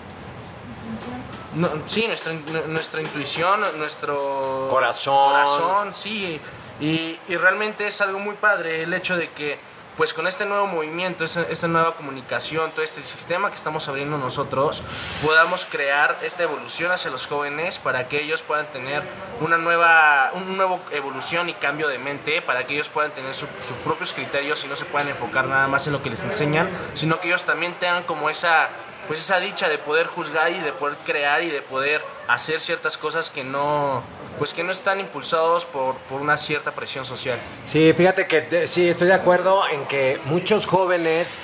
no, 1.55 1.69
sí, 1.85 2.05
nuestra, 2.07 2.33
nu- 2.33 2.67
nuestra 2.67 3.01
intuición, 3.01 3.61
nuestro 3.77 4.67
Corazón. 4.69 5.31
corazón, 5.31 5.95
sí. 5.95 6.39
Y, 6.79 7.19
y 7.27 7.37
realmente 7.37 7.85
es 7.87 8.01
algo 8.01 8.19
muy 8.19 8.35
padre 8.35 8.81
el 8.83 8.93
hecho 8.93 9.15
de 9.15 9.29
que, 9.29 9.59
pues 9.95 10.11
con 10.15 10.25
este 10.25 10.47
nuevo 10.47 10.65
movimiento, 10.65 11.23
esta, 11.23 11.43
esta 11.43 11.67
nueva 11.67 11.95
comunicación, 11.95 12.71
todo 12.71 12.81
este 12.81 13.03
sistema 13.03 13.51
que 13.51 13.55
estamos 13.57 13.87
abriendo 13.87 14.17
nosotros, 14.17 14.81
podamos 15.23 15.67
crear 15.67 16.17
esta 16.23 16.41
evolución 16.41 16.91
hacia 16.91 17.11
los 17.11 17.27
jóvenes 17.27 17.77
para 17.77 18.07
que 18.09 18.19
ellos 18.21 18.41
puedan 18.41 18.65
tener 18.67 19.03
una 19.39 19.57
nueva, 19.59 20.31
un 20.33 20.57
nuevo 20.57 20.79
evolución 20.89 21.47
y 21.49 21.53
cambio 21.53 21.87
de 21.87 21.99
mente, 21.99 22.41
para 22.41 22.65
que 22.65 22.73
ellos 22.73 22.89
puedan 22.89 23.11
tener 23.11 23.35
su- 23.35 23.45
sus 23.59 23.77
propios 23.77 24.13
criterios 24.13 24.63
y 24.65 24.67
no 24.67 24.75
se 24.75 24.85
puedan 24.85 25.07
enfocar 25.09 25.45
nada 25.45 25.67
más 25.67 25.85
en 25.85 25.93
lo 25.93 26.01
que 26.01 26.09
les 26.09 26.23
enseñan, 26.23 26.71
sino 26.95 27.19
que 27.19 27.27
ellos 27.27 27.45
también 27.45 27.75
tengan 27.75 28.03
como 28.03 28.31
esa 28.31 28.69
pues 29.07 29.19
esa 29.19 29.39
dicha 29.39 29.67
de 29.69 29.77
poder 29.77 30.07
juzgar 30.07 30.51
y 30.51 30.59
de 30.59 30.71
poder 30.71 30.97
crear 31.05 31.43
y 31.43 31.49
de 31.49 31.61
poder 31.61 32.01
hacer 32.27 32.59
ciertas 32.59 32.97
cosas 32.97 33.29
que 33.29 33.43
no 33.43 34.01
pues 34.39 34.53
que 34.55 34.63
no 34.63 34.71
están 34.71 34.99
impulsados 34.99 35.65
por, 35.65 35.95
por 36.09 36.19
una 36.19 36.37
cierta 36.37 36.71
presión 36.71 37.05
social. 37.05 37.37
Sí, 37.65 37.93
fíjate 37.95 38.25
que 38.25 38.41
te- 38.41 38.65
sí, 38.67 38.89
estoy 38.89 39.07
de 39.07 39.13
acuerdo 39.13 39.61
en 39.71 39.85
que 39.85 40.19
muchos 40.25 40.65
jóvenes, 40.65 41.39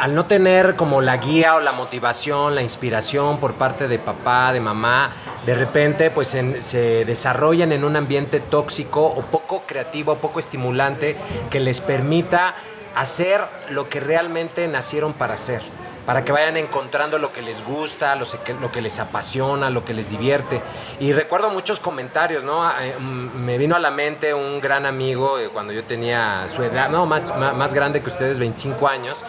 al 0.00 0.12
no 0.14 0.26
tener 0.26 0.74
como 0.74 1.00
la 1.00 1.16
guía 1.18 1.54
o 1.54 1.60
la 1.60 1.70
motivación, 1.70 2.56
la 2.56 2.62
inspiración 2.62 3.38
por 3.38 3.54
parte 3.54 3.86
de 3.86 4.00
papá, 4.00 4.52
de 4.52 4.58
mamá, 4.58 5.14
de 5.46 5.54
repente 5.54 6.10
pues 6.10 6.28
se 6.28 7.04
desarrollan 7.04 7.70
en 7.70 7.84
un 7.84 7.94
ambiente 7.94 8.40
tóxico 8.40 9.06
o 9.06 9.22
poco 9.22 9.62
creativo, 9.64 10.16
poco 10.16 10.40
estimulante, 10.40 11.16
que 11.50 11.60
les 11.60 11.80
permita 11.80 12.56
hacer 12.96 13.42
lo 13.70 13.88
que 13.88 14.00
realmente 14.00 14.66
nacieron 14.66 15.12
para 15.12 15.34
hacer 15.34 15.62
para 16.06 16.24
que 16.24 16.32
vayan 16.32 16.56
encontrando 16.56 17.18
lo 17.18 17.32
que 17.32 17.42
les 17.42 17.64
gusta, 17.64 18.14
lo, 18.14 18.24
que- 18.70 18.80
les 18.80 18.98
apasiona, 19.00 19.68
lo 19.70 19.84
que 19.84 19.92
les 19.92 20.08
divierte. 20.08 20.62
Y 21.00 21.12
recuerdo 21.12 21.50
muchos 21.50 21.80
comentarios, 21.80 22.44
¿no? 22.44 22.64
Ah, 22.64 22.76
eh, 22.80 22.94
mm, 22.98 23.36
Me 23.44 23.58
vino 23.58 23.74
a 23.76 23.78
la 23.80 23.90
mente 23.90 24.32
un 24.32 24.60
gran 24.60 24.86
amigo 24.86 25.38
eh, 25.38 25.50
cuando 25.52 25.72
yo 25.72 25.82
tenía 25.84 26.46
su 26.48 26.62
edad, 26.62 26.88
no, 26.88 27.04
más, 27.06 27.36
más 27.36 27.74
grande 27.74 28.00
que 28.02 28.08
ustedes, 28.08 28.38
25 28.38 28.86
años, 28.88 29.24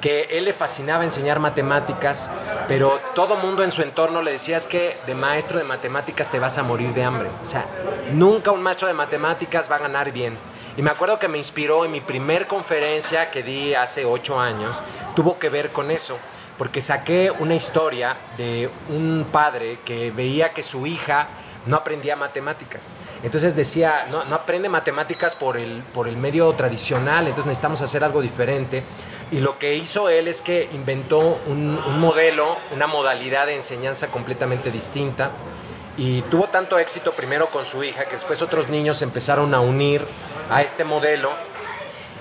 que 0.00 0.22
él 0.32 0.46
le 0.46 0.52
fascinaba 0.52 1.04
enseñar 1.04 1.38
matemáticas, 1.38 2.28
pero 2.66 2.98
todo 3.14 3.36
mundo 3.36 3.62
en 3.62 3.70
su 3.70 3.82
entorno 3.82 4.20
le 4.22 4.32
decía 4.32 4.56
es 4.56 4.66
que 4.66 4.96
de 5.06 5.14
maestro 5.14 5.58
de 5.58 5.64
matemáticas 5.64 6.28
te 6.28 6.40
vas 6.40 6.58
a 6.58 6.62
morir 6.64 6.92
de 6.92 7.04
hambre. 7.04 7.28
O 7.42 7.46
sea, 7.46 7.66
nunca 8.12 8.50
un 8.50 8.62
maestro 8.62 8.88
de 8.88 8.94
matemáticas 8.94 9.70
va 9.70 9.76
a 9.76 9.80
ganar 9.80 10.10
bien. 10.10 10.36
Y 10.76 10.82
me 10.82 10.90
acuerdo 10.90 11.18
que 11.18 11.28
me 11.28 11.36
inspiró 11.38 11.84
en 11.84 11.92
mi 11.92 12.00
primer 12.00 12.46
conferencia 12.46 13.30
que 13.30 13.42
di 13.42 13.74
hace 13.74 14.04
ocho 14.06 14.40
años, 14.40 14.82
tuvo 15.14 15.38
que 15.38 15.48
ver 15.48 15.72
con 15.72 15.90
eso, 15.90 16.18
porque 16.58 16.80
saqué 16.80 17.30
una 17.30 17.54
historia 17.54 18.16
de 18.36 18.70
un 18.88 19.26
padre 19.30 19.78
que 19.84 20.10
veía 20.10 20.52
que 20.52 20.62
su 20.62 20.86
hija 20.86 21.28
no 21.66 21.76
aprendía 21.76 22.16
matemáticas. 22.16 22.96
Entonces 23.22 23.54
decía, 23.54 24.06
no, 24.10 24.24
no 24.24 24.34
aprende 24.34 24.68
matemáticas 24.68 25.36
por 25.36 25.56
el, 25.56 25.82
por 25.94 26.08
el 26.08 26.16
medio 26.16 26.52
tradicional, 26.52 27.26
entonces 27.26 27.46
necesitamos 27.46 27.82
hacer 27.82 28.02
algo 28.02 28.20
diferente. 28.20 28.82
Y 29.30 29.38
lo 29.38 29.58
que 29.58 29.76
hizo 29.76 30.08
él 30.08 30.28
es 30.28 30.42
que 30.42 30.68
inventó 30.72 31.40
un, 31.46 31.78
un 31.86 32.00
modelo, 32.00 32.56
una 32.74 32.86
modalidad 32.86 33.46
de 33.46 33.54
enseñanza 33.54 34.08
completamente 34.08 34.70
distinta. 34.70 35.30
Y 35.96 36.22
tuvo 36.22 36.48
tanto 36.48 36.78
éxito 36.78 37.12
primero 37.12 37.50
con 37.50 37.64
su 37.64 37.84
hija 37.84 38.06
que 38.06 38.12
después 38.12 38.40
otros 38.42 38.68
niños 38.68 39.02
empezaron 39.02 39.54
a 39.54 39.60
unir 39.60 40.02
a 40.50 40.62
este 40.62 40.84
modelo. 40.84 41.30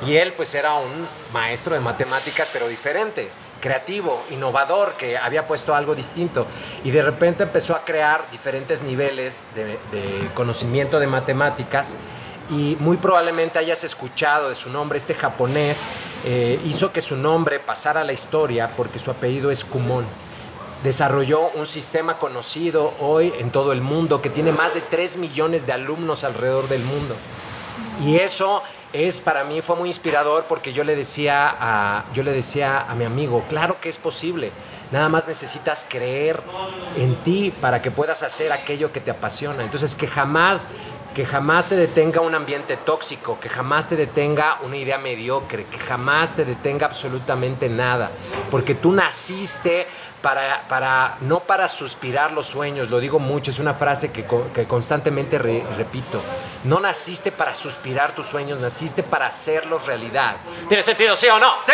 Y 0.05 0.15
él 0.15 0.33
pues 0.35 0.55
era 0.55 0.73
un 0.73 1.07
maestro 1.33 1.75
de 1.75 1.81
matemáticas 1.81 2.49
pero 2.51 2.67
diferente, 2.67 3.29
creativo, 3.61 4.23
innovador, 4.31 4.95
que 4.95 5.17
había 5.17 5.45
puesto 5.45 5.75
algo 5.75 5.93
distinto. 5.95 6.47
Y 6.83 6.91
de 6.91 7.01
repente 7.01 7.43
empezó 7.43 7.75
a 7.75 7.85
crear 7.85 8.23
diferentes 8.31 8.81
niveles 8.81 9.43
de, 9.55 9.77
conocimiento 10.33 10.99
de 10.99 11.07
matemáticas 11.07 11.97
y 12.49 12.75
muy 12.79 12.97
probablemente 12.97 13.59
hayas 13.59 13.83
escuchado 13.83 14.49
de 14.49 14.55
su 14.55 14.69
nombre, 14.71 14.97
este 14.97 15.13
japonés 15.13 15.85
eh, 16.25 16.59
hizo 16.65 16.91
que 16.91 16.99
su 16.99 17.15
nombre 17.15 17.59
pasara 17.59 18.01
a 18.01 18.03
la 18.03 18.11
historia 18.11 18.71
porque 18.75 18.99
su 18.99 19.11
apellido 19.11 19.51
es 19.51 19.63
Kumon. 19.63 20.05
Desarrolló 20.83 21.49
un 21.51 21.67
sistema 21.67 22.17
conocido 22.17 22.93
hoy 22.99 23.31
en 23.37 23.51
todo 23.51 23.71
el 23.71 23.81
mundo 23.81 24.19
que 24.19 24.31
tiene 24.31 24.51
más 24.51 24.73
de 24.73 24.81
3 24.81 25.17
millones 25.17 25.67
de 25.67 25.73
alumnos 25.73 26.23
alrededor 26.23 26.67
del 26.67 26.83
mundo. 26.83 27.15
Y 28.03 28.17
eso 28.17 28.63
es 28.93 29.21
para 29.21 29.43
mí 29.43 29.61
fue 29.61 29.75
muy 29.75 29.89
inspirador 29.89 30.45
porque 30.47 30.73
yo 30.73 30.83
le 30.83 30.95
decía 30.95 31.55
a 31.59 32.05
yo 32.13 32.23
le 32.23 32.31
decía 32.31 32.85
a 32.87 32.95
mi 32.95 33.05
amigo, 33.05 33.43
claro 33.49 33.79
que 33.79 33.89
es 33.89 33.97
posible. 33.97 34.51
Nada 34.91 35.07
más 35.07 35.25
necesitas 35.25 35.85
creer 35.87 36.41
en 36.97 37.15
ti 37.23 37.53
para 37.61 37.81
que 37.81 37.91
puedas 37.91 38.23
hacer 38.23 38.51
aquello 38.51 38.91
que 38.91 38.99
te 38.99 39.11
apasiona. 39.11 39.63
Entonces 39.63 39.95
que 39.95 40.07
jamás 40.07 40.67
que 41.13 41.25
jamás 41.25 41.67
te 41.67 41.75
detenga 41.75 42.21
un 42.21 42.35
ambiente 42.35 42.77
tóxico, 42.77 43.37
que 43.39 43.49
jamás 43.49 43.87
te 43.87 43.97
detenga 43.97 44.59
una 44.63 44.77
idea 44.77 44.97
mediocre, 44.97 45.65
que 45.65 45.77
jamás 45.77 46.35
te 46.35 46.45
detenga 46.45 46.85
absolutamente 46.85 47.67
nada, 47.67 48.11
porque 48.49 48.75
tú 48.75 48.93
naciste 48.93 49.87
para, 50.21 50.61
para 50.67 51.17
no 51.21 51.39
para 51.39 51.67
suspirar 51.67 52.31
los 52.31 52.45
sueños, 52.45 52.89
lo 52.89 52.99
digo 52.99 53.19
mucho, 53.19 53.49
es 53.51 53.59
una 53.59 53.73
frase 53.73 54.11
que, 54.11 54.25
que 54.53 54.65
constantemente 54.65 55.37
re- 55.37 55.63
repito, 55.77 56.21
no 56.63 56.79
naciste 56.79 57.31
para 57.31 57.55
suspirar 57.55 58.13
tus 58.13 58.27
sueños, 58.27 58.59
naciste 58.59 59.01
para 59.03 59.27
hacerlos 59.27 59.85
realidad. 59.87 60.35
¿Tiene 60.67 60.83
sentido, 60.83 61.15
sí 61.15 61.27
o 61.27 61.39
no? 61.39 61.55
¡Sí! 61.59 61.71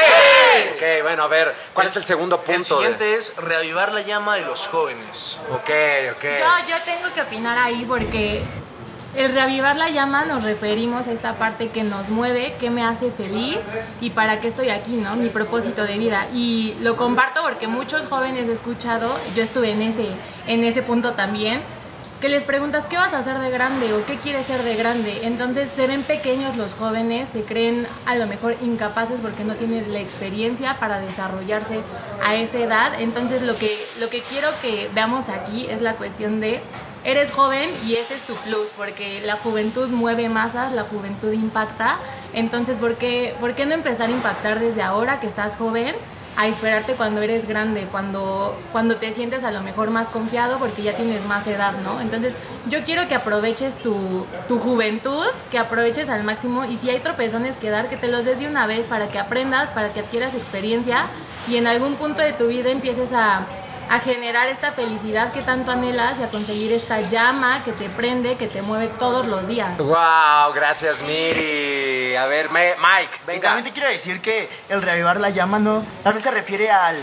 Ok, 0.76 1.04
bueno, 1.04 1.24
a 1.24 1.28
ver, 1.28 1.54
¿cuál 1.74 1.88
es 1.88 1.96
el 1.98 2.06
segundo 2.06 2.38
punto? 2.38 2.54
El 2.54 2.58
de- 2.60 2.64
siguiente 2.64 3.14
es 3.16 3.36
reavivar 3.38 3.92
la 3.92 4.02
llama 4.02 4.36
de 4.36 4.46
los 4.46 4.68
jóvenes. 4.68 5.38
Ok, 5.52 5.70
ok. 6.16 6.24
Yo, 6.24 6.70
yo 6.70 6.76
tengo 6.86 7.14
que 7.14 7.22
opinar 7.22 7.58
ahí 7.58 7.84
porque 7.86 8.44
el 9.18 9.34
reavivar 9.34 9.76
la 9.76 9.90
llama 9.90 10.26
nos 10.26 10.44
referimos 10.44 11.08
a 11.08 11.12
esta 11.12 11.34
parte 11.34 11.70
que 11.70 11.84
nos 11.84 12.10
mueve, 12.10 12.54
que 12.60 12.70
me 12.70 12.84
hace 12.84 13.10
feliz 13.10 13.58
y 14.00 14.12
para 14.12 14.40
qué 14.40 14.48
estoy 14.50 14.70
aquí, 14.70 14.98
¿no? 14.98 15.16
Mi 15.16 15.30
propósito 15.30 15.86
de 15.86 15.98
vida. 15.98 16.28
Y 16.34 16.76
lo 16.82 16.96
comparto 16.96 17.42
porque 17.42 17.68
muchos 17.68 18.04
jóvenes 18.08 18.48
he 18.48 18.54
escuchado, 18.54 19.10
yo 19.36 19.42
estuve 19.42 19.72
en 19.72 19.82
ese, 19.82 20.08
en 20.46 20.64
ese 20.64 20.84
punto 20.84 21.14
también, 21.14 21.62
que 22.22 22.30
les 22.30 22.44
preguntas 22.44 22.86
qué 22.88 22.98
vas 22.98 23.14
a 23.14 23.20
hacer 23.20 23.40
de 23.40 23.50
grande 23.50 23.94
o 23.94 24.06
qué 24.06 24.18
quieres 24.18 24.46
ser 24.46 24.62
de 24.62 24.76
grande. 24.76 25.22
Entonces 25.24 25.68
se 25.76 25.88
ven 25.88 26.04
pequeños 26.04 26.56
los 26.56 26.76
jóvenes, 26.76 27.28
se 27.34 27.42
creen 27.42 27.88
a 28.06 28.16
lo 28.16 28.28
mejor 28.28 28.56
incapaces 28.62 29.20
porque 29.20 29.44
no 29.44 29.56
tienen 29.56 29.94
la 29.94 30.00
experiencia 30.00 30.78
para 30.80 31.00
desarrollarse 31.00 31.80
a 32.24 32.36
esa 32.36 32.60
edad. 32.60 33.02
Entonces 33.02 33.42
lo 33.42 33.58
que, 33.58 33.84
lo 34.00 34.10
que 34.10 34.22
quiero 34.22 34.50
que 34.62 34.90
veamos 34.94 35.26
aquí 35.30 35.66
es 35.70 35.82
la 35.82 35.94
cuestión 35.94 36.40
de 36.40 36.62
eres 37.08 37.32
joven 37.32 37.70
y 37.86 37.96
ese 37.96 38.16
es 38.16 38.22
tu 38.24 38.36
plus, 38.36 38.68
porque 38.76 39.22
la 39.22 39.38
juventud 39.38 39.88
mueve 39.88 40.28
masas, 40.28 40.74
la 40.74 40.84
juventud 40.84 41.32
impacta. 41.32 41.98
Entonces, 42.34 42.78
¿por 42.80 42.96
qué, 42.96 43.34
¿por 43.40 43.54
qué 43.56 43.66
no 43.66 43.74
empezar 43.74 44.10
a 44.10 44.12
impactar 44.12 44.60
desde 44.60 44.82
ahora 44.84 45.22
que 45.22 45.28
estás 45.28 45.56
joven? 45.56 45.96
a 46.40 46.48
esperarte 46.48 46.94
cuando 46.94 47.24
eres 47.24 47.48
grande, 47.48 47.88
cuando, 47.92 48.56
cuando 48.72 48.98
te 48.98 49.12
sientes 49.12 49.44
a 49.44 49.50
lo 49.50 49.62
mejor 49.62 49.90
más 49.90 50.08
confiado 50.10 50.60
porque 50.60 50.84
ya 50.84 50.94
tienes 50.94 51.26
más 51.26 51.48
edad, 51.48 51.74
¿no? 51.84 52.00
Entonces 52.00 52.32
yo 52.70 52.84
quiero 52.84 53.08
que 53.08 53.16
aproveches 53.16 53.74
tu, 53.80 54.24
tu 54.48 54.60
juventud, 54.60 55.26
que 55.50 55.58
aproveches 55.58 56.10
al 56.10 56.24
máximo 56.24 56.64
y 56.66 56.78
si 56.78 56.92
hay 56.92 57.00
tropezones 57.00 57.56
que 57.58 57.72
dar, 57.72 57.90
que 57.90 57.98
te 57.98 58.08
los 58.08 58.24
des 58.24 58.38
de 58.38 58.46
una 58.46 58.68
vez 58.68 58.86
para 58.86 59.08
que 59.08 59.18
aprendas, 59.18 59.70
para 59.70 59.92
que 59.92 60.02
adquieras 60.02 60.36
experiencia 60.36 61.08
y 61.48 61.58
en 61.58 61.66
algún 61.66 61.96
punto 61.96 62.22
de 62.22 62.34
tu 62.34 62.46
vida 62.46 62.70
empieces 62.70 63.14
a, 63.14 63.48
a 63.90 64.00
generar 64.00 64.48
esta 64.50 64.72
felicidad 64.74 65.32
que 65.32 65.42
tanto 65.42 65.72
anhelas 65.72 66.20
y 66.20 66.24
a 66.24 66.28
conseguir 66.30 66.72
esta 66.74 67.02
llama 67.02 67.64
que 67.64 67.72
te 67.72 67.90
prende, 67.90 68.36
que 68.36 68.48
te 68.48 68.62
mueve 68.62 68.88
todos 69.00 69.26
los 69.28 69.48
días. 69.48 69.78
Wow, 69.78 70.54
gracias 70.54 71.02
Miri. 71.02 72.16
A 72.16 72.26
ver, 72.26 72.50
Me- 72.50 72.76
Mike, 72.76 73.18
Y 73.24 73.28
venga. 73.28 73.42
también 73.44 73.66
te 73.66 73.72
quiero 73.72 73.90
decir 73.90 74.20
que 74.22 74.50
el 74.70 74.82
reavivar 74.82 75.20
la 75.20 75.30
llama 75.30 75.60
no, 75.60 75.84
también 76.04 76.22
se 76.24 76.32
refiere 76.32 76.70
al... 76.72 76.98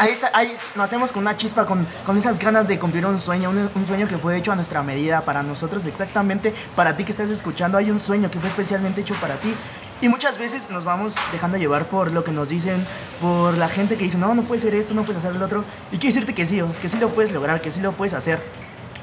A 0.00 0.06
esa, 0.06 0.28
a 0.32 0.44
nos 0.44 0.84
hacemos 0.84 1.10
con 1.10 1.22
una 1.22 1.36
chispa, 1.36 1.66
con, 1.66 1.84
con 2.06 2.16
esas 2.16 2.38
ganas 2.38 2.68
de 2.68 2.78
cumplir 2.78 3.04
un 3.04 3.20
sueño, 3.20 3.50
un, 3.50 3.68
un 3.74 3.84
sueño 3.84 4.06
que 4.06 4.16
fue 4.16 4.36
hecho 4.36 4.52
a 4.52 4.54
nuestra 4.54 4.80
medida, 4.84 5.22
para 5.22 5.42
nosotros 5.42 5.84
exactamente, 5.86 6.54
para 6.76 6.96
ti 6.96 7.04
que 7.04 7.10
estás 7.10 7.30
escuchando, 7.30 7.76
hay 7.78 7.90
un 7.90 7.98
sueño 7.98 8.30
que 8.30 8.38
fue 8.38 8.48
especialmente 8.48 9.00
hecho 9.00 9.14
para 9.16 9.34
ti. 9.40 9.52
Y 10.00 10.08
muchas 10.08 10.38
veces 10.38 10.70
nos 10.70 10.84
vamos 10.84 11.14
dejando 11.32 11.56
llevar 11.56 11.86
por 11.86 12.12
lo 12.12 12.22
que 12.22 12.30
nos 12.30 12.48
dicen, 12.48 12.86
por 13.20 13.56
la 13.58 13.68
gente 13.68 13.96
que 13.96 14.04
dice, 14.04 14.16
no, 14.16 14.32
no 14.32 14.42
puede 14.42 14.60
ser 14.60 14.74
esto, 14.76 14.94
no 14.94 15.02
puedes 15.02 15.24
hacer 15.24 15.34
el 15.34 15.42
otro. 15.42 15.64
Y 15.90 15.98
quiero 15.98 16.14
decirte 16.14 16.34
que 16.34 16.46
sí, 16.46 16.60
o 16.60 16.72
que 16.80 16.88
sí 16.88 16.98
lo 16.98 17.08
puedes 17.08 17.32
lograr, 17.32 17.60
que 17.60 17.72
sí 17.72 17.80
lo 17.80 17.90
puedes 17.92 18.14
hacer. 18.14 18.40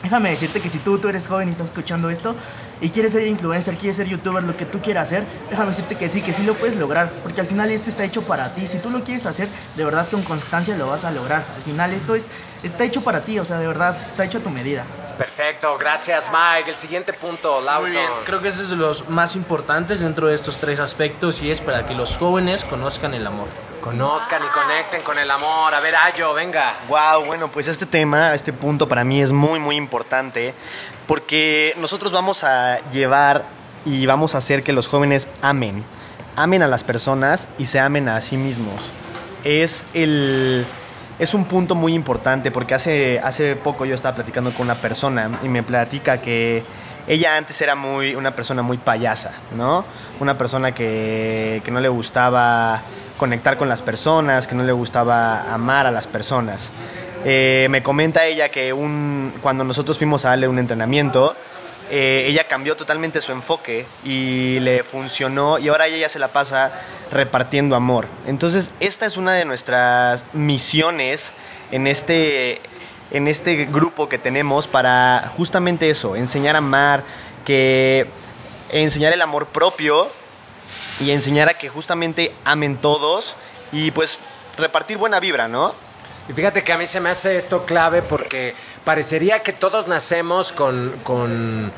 Déjame 0.04 0.30
decirte 0.30 0.62
que 0.62 0.70
si 0.70 0.78
tú, 0.78 0.98
tú 1.00 1.10
eres 1.10 1.28
joven 1.28 1.50
y 1.50 1.52
estás 1.52 1.70
escuchando 1.70 2.10
esto 2.10 2.36
y 2.80 2.90
quieres 2.90 3.12
ser 3.12 3.28
influencer, 3.28 3.76
quieres 3.76 3.98
ser 3.98 4.08
youtuber, 4.08 4.44
lo 4.44 4.56
que 4.56 4.64
tú 4.64 4.80
quieras 4.80 5.08
hacer, 5.08 5.24
déjame 5.50 5.70
decirte 5.70 5.96
que 5.98 6.08
sí, 6.08 6.22
que 6.22 6.32
sí 6.32 6.44
lo 6.44 6.54
puedes 6.54 6.76
lograr, 6.76 7.12
porque 7.24 7.42
al 7.42 7.48
final 7.48 7.72
esto 7.72 7.90
está 7.90 8.04
hecho 8.06 8.22
para 8.22 8.54
ti. 8.54 8.68
Si 8.68 8.78
tú 8.78 8.90
lo 8.90 9.04
quieres 9.04 9.26
hacer, 9.26 9.50
de 9.76 9.84
verdad 9.84 10.08
con 10.10 10.22
constancia 10.22 10.78
lo 10.78 10.88
vas 10.88 11.04
a 11.04 11.12
lograr. 11.12 11.44
Al 11.56 11.62
final 11.64 11.92
esto 11.92 12.16
es 12.16 12.30
está 12.64 12.86
hecho 12.86 13.04
para 13.04 13.22
ti, 13.26 13.40
o 13.40 13.46
sea, 13.46 13.58
de 13.58 13.68
verdad 13.68 13.98
está 14.08 14.24
hecho 14.24 14.38
a 14.38 14.42
tu 14.42 14.50
medida. 14.50 14.86
Perfecto, 15.18 15.78
gracias 15.78 16.30
Mike. 16.32 16.70
El 16.70 16.78
siguiente 16.78 17.14
punto, 17.14 17.62
Lauton. 17.62 17.84
Muy 17.84 17.92
bien, 17.92 18.10
creo 18.26 18.42
que 18.42 18.50
este 18.50 18.64
es 18.64 18.70
de 18.70 18.76
los 18.76 19.10
más 19.10 19.36
importantes 19.36 20.00
dentro 20.00 20.28
de 20.28 20.36
estos 20.36 20.58
tres 20.58 20.80
aspectos 20.80 21.42
y 21.42 21.52
es 21.52 21.62
para 21.62 21.86
que 21.86 21.94
los 21.94 22.18
jóvenes 22.18 22.66
conozcan 22.66 23.14
el 23.14 23.26
amor. 23.26 23.48
Conozcan 23.82 24.42
y 24.44 24.48
conecten 24.48 25.04
con 25.04 25.20
el 25.20 25.30
amor. 25.30 25.74
A 25.74 25.80
ver, 25.80 25.96
Ayo, 25.96 26.34
venga. 26.34 26.76
Wow, 26.88 27.26
bueno, 27.26 27.50
pues 27.50 27.68
este 27.68 27.86
tema, 27.86 28.34
este 28.34 28.52
punto 28.52 28.88
para 28.88 29.04
mí 29.04 29.22
es 29.22 29.32
muy, 29.32 29.60
muy 29.60 29.76
importante 29.76 30.54
porque 31.08 31.74
nosotros 31.78 32.12
vamos 32.12 32.44
a 32.44 32.80
llevar 32.90 33.46
y 33.86 34.06
vamos 34.06 34.36
a 34.36 34.40
hacer 34.40 34.64
que 34.64 34.74
los 34.74 34.88
jóvenes 34.88 35.28
amen, 35.42 35.84
amen 36.36 36.64
a 36.64 36.68
las 36.68 36.84
personas 36.84 37.48
y 37.58 37.66
se 37.66 37.80
amen 37.80 38.10
a 38.10 38.20
sí 38.22 38.38
mismos. 38.38 38.82
Es 39.44 39.86
el 39.94 40.66
es 41.20 41.34
un 41.34 41.46
punto 41.46 41.76
muy 41.76 41.94
importante 41.94 42.52
porque 42.52 42.74
hace 42.74 43.20
hace 43.20 43.56
poco 43.56 43.86
yo 43.86 43.96
estaba 43.96 44.16
platicando 44.16 44.52
con 44.52 44.66
una 44.68 44.76
persona 44.76 45.30
y 45.44 45.48
me 45.48 45.64
platica 45.64 46.22
que 46.22 46.64
ella 47.08 47.38
antes 47.38 47.62
era 47.62 47.76
muy 47.76 48.16
una 48.16 48.36
persona 48.36 48.62
muy 48.62 48.78
payasa, 48.78 49.32
¿no? 49.56 49.86
Una 50.20 50.38
persona 50.38 50.74
que, 50.74 51.62
que 51.64 51.72
no 51.72 51.80
le 51.80 51.90
gustaba 51.90 52.82
conectar 53.18 53.58
con 53.58 53.70
las 53.70 53.82
personas, 53.82 54.48
que 54.48 54.56
no 54.56 54.64
le 54.64 54.72
gustaba 54.72 55.54
amar 55.54 55.86
a 55.86 55.92
las 55.92 56.08
personas. 56.08 56.72
Eh, 57.24 57.68
me 57.70 57.82
comenta 57.82 58.26
ella 58.26 58.50
que 58.50 58.74
un, 58.74 59.34
cuando 59.42 59.64
nosotros 59.64 59.98
fuimos 59.98 60.26
a 60.26 60.30
darle 60.30 60.48
un 60.48 60.60
entrenamiento, 60.60 61.36
eh, 61.92 62.26
ella 62.28 62.46
cambió 62.46 62.76
totalmente 62.76 63.22
su 63.22 63.32
enfoque 63.32 63.86
y 64.04 64.60
le 64.62 64.84
funcionó 64.84 65.60
y 65.60 65.68
ahora 65.68 65.88
ella 65.88 66.10
se 66.10 66.20
la 66.20 66.30
pasa 66.30 66.72
repartiendo 67.12 67.76
amor. 67.76 68.08
Entonces, 68.26 68.72
esta 68.80 69.06
es 69.06 69.18
una 69.18 69.34
de 69.34 69.46
nuestras 69.46 70.26
misiones 70.34 71.32
en 71.72 71.86
este, 71.86 72.62
en 73.12 73.28
este 73.28 73.66
grupo 73.66 74.10
que 74.10 74.18
tenemos 74.18 74.68
para 74.68 75.32
justamente 75.38 75.90
eso, 75.90 76.16
enseñar 76.16 76.56
a 76.56 76.60
amar, 76.60 77.04
que 77.46 78.08
enseñar 78.70 79.14
el 79.14 79.22
amor 79.22 79.48
propio 79.48 80.10
y 81.00 81.12
enseñar 81.12 81.50
a 81.50 81.54
que 81.56 81.70
justamente 81.70 82.34
amen 82.46 82.78
todos 82.78 83.36
y 83.72 83.92
pues 83.92 84.18
repartir 84.58 84.98
buena 84.98 85.20
vibra, 85.20 85.48
¿no? 85.48 85.74
Y 86.28 86.34
fíjate 86.34 86.64
que 86.64 86.74
a 86.74 86.78
mí 86.78 86.86
se 86.86 87.00
me 87.00 87.10
hace 87.10 87.38
esto 87.38 87.66
clave 87.66 88.02
porque 88.02 88.56
parecería 88.84 89.44
que 89.44 89.54
todos 89.54 89.88
nacemos 89.88 90.52
con... 90.52 90.94
con 91.04 91.72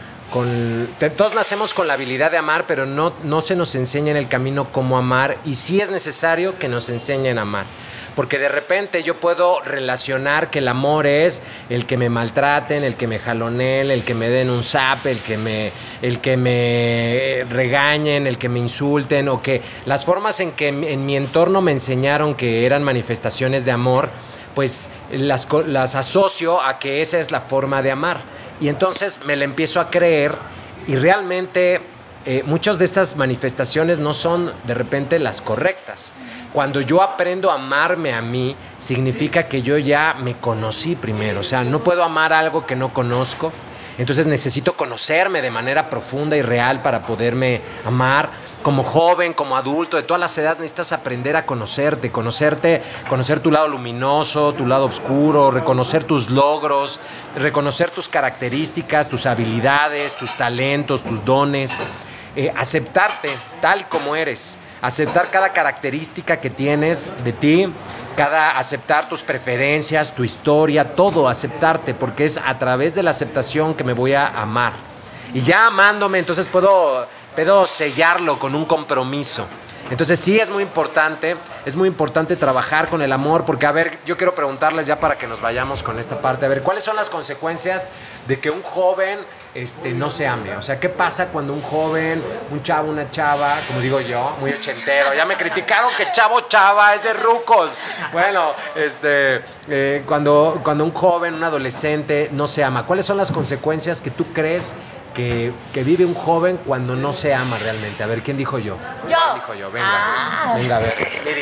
todos 1.18 1.34
nacemos 1.34 1.74
con 1.74 1.88
la 1.88 1.94
habilidad 1.94 2.32
de 2.32 2.38
amar, 2.38 2.66
pero 2.68 2.86
no, 2.86 3.14
no 3.24 3.40
se 3.40 3.56
nos 3.56 3.76
enseña 3.76 4.12
en 4.12 4.18
el 4.18 4.28
camino 4.28 4.68
cómo 4.74 4.98
amar 4.98 5.38
y 5.46 5.54
sí 5.54 5.80
es 5.80 5.90
necesario 5.90 6.60
que 6.60 6.68
nos 6.68 6.90
enseñen 6.90 7.40
a 7.40 7.44
amar. 7.44 7.66
Porque 8.14 8.38
de 8.38 8.50
repente 8.50 9.04
yo 9.04 9.16
puedo 9.16 9.62
relacionar 9.62 10.50
que 10.50 10.60
el 10.60 10.68
amor 10.68 11.08
es 11.08 11.42
el 11.70 11.86
que 11.86 11.98
me 11.98 12.10
maltraten, 12.10 12.84
el 12.84 12.96
que 12.96 13.08
me 13.08 13.20
jaloneen, 13.20 13.90
el 13.90 14.04
que 14.04 14.16
me 14.16 14.28
den 14.30 14.50
un 14.50 14.64
zap, 14.64 15.06
el 15.06 15.20
que 15.20 15.38
me, 15.38 15.72
el 16.02 16.20
que 16.20 16.36
me 16.36 17.46
regañen, 17.50 18.28
el 18.28 18.38
que 18.38 18.50
me 18.50 18.60
insulten, 18.60 19.30
o 19.30 19.42
que 19.42 19.62
las 19.86 20.04
formas 20.04 20.40
en 20.40 20.52
que 20.52 20.68
en 20.70 21.06
mi 21.06 21.16
entorno 21.16 21.62
me 21.62 21.72
enseñaron 21.72 22.36
que 22.36 22.66
eran 22.66 22.84
manifestaciones 22.84 23.66
de 23.66 23.72
amor, 23.72 24.10
pues 24.58 24.90
las, 25.12 25.48
las 25.68 25.94
asocio 25.94 26.64
a 26.64 26.80
que 26.80 27.00
esa 27.00 27.20
es 27.20 27.30
la 27.30 27.42
forma 27.42 27.84
de 27.84 27.92
amar. 27.92 28.22
y 28.60 28.70
entonces 28.70 29.20
me 29.24 29.36
la 29.36 29.46
empiezo 29.46 29.80
a 29.80 29.92
creer 29.92 30.34
y 30.88 30.96
realmente 30.96 31.80
eh, 32.26 32.42
muchas 32.44 32.80
de 32.80 32.86
estas 32.86 33.18
manifestaciones 33.18 34.00
no 34.00 34.14
son 34.14 34.52
de 34.64 34.74
repente 34.74 35.20
las 35.20 35.42
correctas. 35.42 36.12
Cuando 36.54 36.82
yo 36.82 37.04
aprendo 37.04 37.52
a 37.52 37.54
amarme 37.54 38.16
a 38.16 38.24
mí, 38.24 38.56
significa 38.80 39.48
que 39.48 39.62
yo 39.62 39.78
ya 39.78 40.16
me 40.20 40.38
conocí 40.38 40.96
primero. 40.96 41.42
O 41.42 41.44
sea, 41.44 41.64
no 41.64 41.84
puedo 41.84 42.04
amar 42.04 42.34
algo 42.34 42.66
que 42.66 42.76
no 42.76 42.92
conozco. 42.92 43.54
Entonces 44.00 44.26
necesito 44.26 44.74
conocerme 44.74 45.44
de 45.44 45.52
manera 45.52 45.88
profunda 45.88 46.36
y 46.36 46.42
real 46.42 46.82
para 46.82 47.04
poderme 47.04 47.62
amar. 47.86 48.32
Como 48.68 48.84
joven, 48.84 49.32
como 49.32 49.56
adulto, 49.56 49.96
de 49.96 50.04
todas 50.04 50.20
las 50.20 50.38
edades 50.38 50.60
necesitas 50.60 50.92
aprender 50.92 51.38
a 51.38 51.46
conocerte, 51.46 52.12
conocerte, 52.12 52.84
conocer 53.08 53.40
tu 53.40 53.50
lado 53.50 53.70
luminoso, 53.70 54.54
tu 54.54 54.66
lado 54.66 54.84
oscuro, 54.84 55.52
reconocer 55.52 56.04
tus 56.04 56.30
logros, 56.30 57.00
reconocer 57.38 57.92
tus 57.92 58.10
características, 58.10 59.08
tus 59.08 59.26
habilidades, 59.26 60.18
tus 60.18 60.36
talentos, 60.36 61.06
tus 61.06 61.24
dones, 61.24 61.78
eh, 62.36 62.52
aceptarte 62.58 63.38
tal 63.62 63.88
como 63.88 64.18
eres, 64.18 64.58
aceptar 64.82 65.32
cada 65.32 65.54
característica 65.54 66.42
que 66.42 66.50
tienes 66.50 67.14
de 67.24 67.32
ti, 67.32 67.74
cada 68.18 68.58
aceptar 68.58 69.08
tus 69.08 69.24
preferencias, 69.24 70.14
tu 70.14 70.26
historia, 70.26 70.94
todo 70.94 71.30
aceptarte, 71.30 71.94
porque 71.94 72.26
es 72.26 72.38
a 72.38 72.60
través 72.60 72.96
de 72.96 73.04
la 73.04 73.12
aceptación 73.12 73.76
que 73.76 73.86
me 73.86 73.94
voy 73.94 74.12
a 74.12 74.28
amar. 74.28 74.74
Y 75.34 75.42
ya 75.42 75.68
amándome, 75.68 76.20
entonces 76.20 76.48
puedo, 76.48 77.08
puedo 77.38 77.68
sellarlo 77.68 78.40
con 78.40 78.56
un 78.56 78.66
compromiso. 78.66 79.46
Entonces 79.92 80.20
sí 80.20 80.40
es 80.40 80.50
muy 80.50 80.64
importante, 80.64 81.38
es 81.68 81.76
muy 81.76 81.88
importante 81.88 82.36
trabajar 82.36 82.90
con 82.90 83.04
el 83.04 83.14
amor, 83.14 83.46
porque 83.46 83.68
a 83.68 83.72
ver, 83.72 84.00
yo 84.08 84.18
quiero 84.18 84.34
preguntarles 84.34 84.88
ya 84.88 85.00
para 85.00 85.20
que 85.20 85.28
nos 85.28 85.40
vayamos 85.40 85.84
con 85.84 86.00
esta 86.00 86.20
parte, 86.20 86.48
a 86.48 86.50
ver, 86.50 86.64
¿cuáles 86.64 86.84
son 86.84 86.96
las 86.96 87.12
consecuencias 87.12 87.92
de 88.28 88.40
que 88.40 88.50
un 88.50 88.64
joven 88.64 89.20
este, 89.54 89.94
no 89.94 90.10
se 90.10 90.28
ame? 90.28 90.58
O 90.58 90.64
sea, 90.64 90.80
¿qué 90.80 90.90
pasa 90.90 91.28
cuando 91.28 91.54
un 91.54 91.62
joven, 91.62 92.24
un 92.50 92.64
chavo, 92.64 92.90
una 92.90 93.12
chava, 93.12 93.60
como 93.68 93.82
digo 93.82 94.02
yo, 94.02 94.36
muy 94.42 94.52
ochentero, 94.52 95.14
ya 95.14 95.28
me 95.28 95.38
criticaron 95.38 95.92
que 95.96 96.12
chavo, 96.12 96.42
chava, 96.50 96.96
es 96.96 97.04
de 97.04 97.14
rucos. 97.14 97.78
Bueno, 98.12 98.54
este, 98.76 99.42
eh, 99.70 100.04
cuando, 100.08 100.60
cuando 100.64 100.84
un 100.84 100.92
joven, 100.92 101.36
un 101.36 101.44
adolescente 101.44 102.30
no 102.32 102.48
se 102.48 102.64
ama, 102.64 102.88
¿cuáles 102.88 103.06
son 103.06 103.16
las 103.16 103.32
consecuencias 103.32 104.02
que 104.02 104.10
tú 104.10 104.26
crees 104.34 104.74
que, 105.18 105.52
que 105.74 105.84
vive 105.84 106.06
un 106.06 106.14
joven 106.14 106.58
cuando 106.66 106.96
no 106.96 107.12
se 107.12 107.34
ama 107.34 107.58
realmente? 107.58 108.04
A 108.04 108.08
ver, 108.08 108.22
¿quién 108.24 108.38
dijo 108.38 108.60
yo? 108.60 108.78
Yo. 109.10 109.18
¿Quién 109.18 109.36
dijo 109.36 109.54
yo? 109.56 109.72
Venga, 109.72 109.88
Ah. 109.92 110.54
venga, 110.56 110.78
a 110.78 110.80
ver. 110.80 110.96
Miri. 111.26 111.42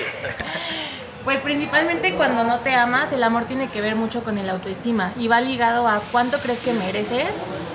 Pues 1.23 1.39
principalmente 1.39 2.13
cuando 2.13 2.43
no 2.43 2.59
te 2.59 2.73
amas, 2.73 3.11
el 3.11 3.23
amor 3.23 3.45
tiene 3.45 3.67
que 3.67 3.81
ver 3.81 3.95
mucho 3.95 4.23
con 4.23 4.37
el 4.37 4.49
autoestima 4.49 5.11
y 5.17 5.27
va 5.27 5.41
ligado 5.41 5.87
a 5.87 5.99
cuánto 6.11 6.37
crees 6.39 6.59
que 6.59 6.71
mereces 6.71 7.27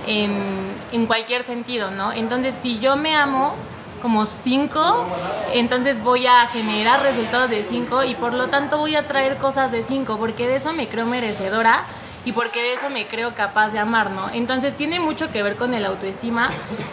en, 0.06 0.72
en 0.92 1.06
cualquier 1.06 1.42
sentido, 1.44 1.90
¿no? 1.90 2.12
Entonces, 2.12 2.54
si 2.62 2.78
yo 2.78 2.96
me 2.96 3.14
amo 3.16 3.54
como 4.02 4.24
5, 4.44 5.04
entonces 5.52 6.02
voy 6.02 6.26
a 6.26 6.46
generar 6.46 7.02
resultados 7.02 7.50
de 7.50 7.64
5 7.68 8.04
y 8.04 8.14
por 8.14 8.32
lo 8.34 8.46
tanto 8.46 8.78
voy 8.78 8.94
a 8.96 9.06
traer 9.06 9.36
cosas 9.36 9.72
de 9.72 9.82
5 9.82 10.16
porque 10.16 10.46
de 10.46 10.56
eso 10.56 10.72
me 10.72 10.86
creo 10.88 11.04
merecedora 11.06 11.82
y 12.24 12.32
porque 12.32 12.62
de 12.62 12.74
eso 12.74 12.90
me 12.90 13.06
creo 13.06 13.34
capaz 13.34 13.70
de 13.70 13.78
amar, 13.78 14.10
¿no? 14.10 14.28
Entonces 14.30 14.76
tiene 14.76 15.00
mucho 15.00 15.30
que 15.32 15.42
ver 15.42 15.56
con 15.56 15.74
el 15.74 15.86
autoestima 15.86 16.50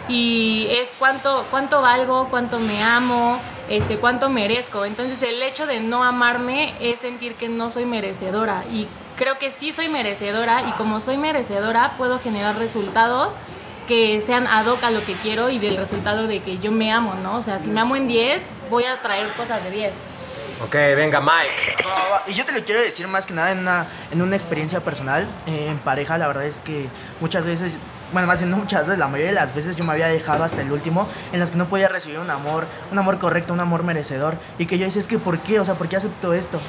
y 0.08 0.66
es 0.70 0.90
cuánto, 0.98 1.46
cuánto 1.50 1.82
valgo, 1.82 2.28
cuánto 2.30 2.58
me 2.58 2.82
amo, 2.82 3.38
este, 3.68 3.98
cuánto 3.98 4.30
merezco. 4.30 4.84
Entonces 4.84 5.22
el 5.22 5.42
hecho 5.42 5.66
de 5.66 5.80
no 5.80 6.04
amarme 6.04 6.74
es 6.80 6.98
sentir 7.00 7.34
que 7.34 7.48
no 7.48 7.70
soy 7.70 7.84
merecedora 7.84 8.64
y 8.72 8.88
creo 9.16 9.38
que 9.38 9.50
sí 9.50 9.72
soy 9.72 9.88
merecedora 9.88 10.62
y 10.68 10.72
como 10.72 11.00
soy 11.00 11.18
merecedora 11.18 11.94
puedo 11.98 12.18
generar 12.18 12.56
resultados 12.56 13.34
que 13.86 14.20
sean 14.20 14.46
ad 14.46 14.66
hoc 14.66 14.82
a 14.84 14.90
lo 14.90 15.04
que 15.04 15.14
quiero 15.14 15.50
y 15.50 15.58
del 15.58 15.76
resultado 15.76 16.26
de 16.26 16.40
que 16.40 16.58
yo 16.58 16.70
me 16.70 16.92
amo, 16.92 17.14
¿no? 17.22 17.36
O 17.36 17.42
sea, 17.42 17.58
si 17.58 17.68
me 17.68 17.80
amo 17.80 17.96
en 17.96 18.06
10, 18.06 18.42
voy 18.70 18.84
a 18.84 19.00
traer 19.00 19.28
cosas 19.28 19.64
de 19.64 19.70
10. 19.70 19.92
Ok, 20.64 20.74
venga, 20.74 21.20
Mike. 21.20 21.84
Y 22.26 22.34
yo 22.34 22.44
te 22.44 22.52
lo 22.52 22.64
quiero 22.64 22.80
decir 22.80 23.06
más 23.06 23.26
que 23.26 23.32
nada 23.32 23.52
en 23.52 23.60
una, 23.60 23.86
en 24.10 24.20
una 24.20 24.34
experiencia 24.34 24.80
personal. 24.80 25.26
Eh, 25.46 25.68
en 25.68 25.78
pareja, 25.78 26.18
la 26.18 26.26
verdad 26.26 26.44
es 26.44 26.60
que 26.60 26.88
muchas 27.20 27.46
veces, 27.46 27.72
bueno, 28.12 28.26
más 28.26 28.40
bien 28.40 28.50
no 28.50 28.56
muchas 28.56 28.86
veces, 28.86 28.98
la 28.98 29.06
mayoría 29.06 29.28
de 29.28 29.34
las 29.34 29.54
veces 29.54 29.76
yo 29.76 29.84
me 29.84 29.92
había 29.92 30.08
dejado 30.08 30.42
hasta 30.42 30.62
el 30.62 30.72
último 30.72 31.08
en 31.32 31.38
las 31.38 31.52
que 31.52 31.56
no 31.58 31.68
podía 31.68 31.88
recibir 31.88 32.18
un 32.18 32.30
amor, 32.30 32.66
un 32.90 32.98
amor 32.98 33.18
correcto, 33.18 33.52
un 33.52 33.60
amor 33.60 33.84
merecedor. 33.84 34.36
Y 34.58 34.66
que 34.66 34.78
yo 34.78 34.84
decía, 34.84 35.00
es 35.00 35.06
que 35.06 35.18
¿por 35.18 35.38
qué? 35.38 35.60
O 35.60 35.64
sea, 35.64 35.74
¿por 35.74 35.88
qué 35.88 35.96
acepto 35.96 36.34
esto? 36.34 36.60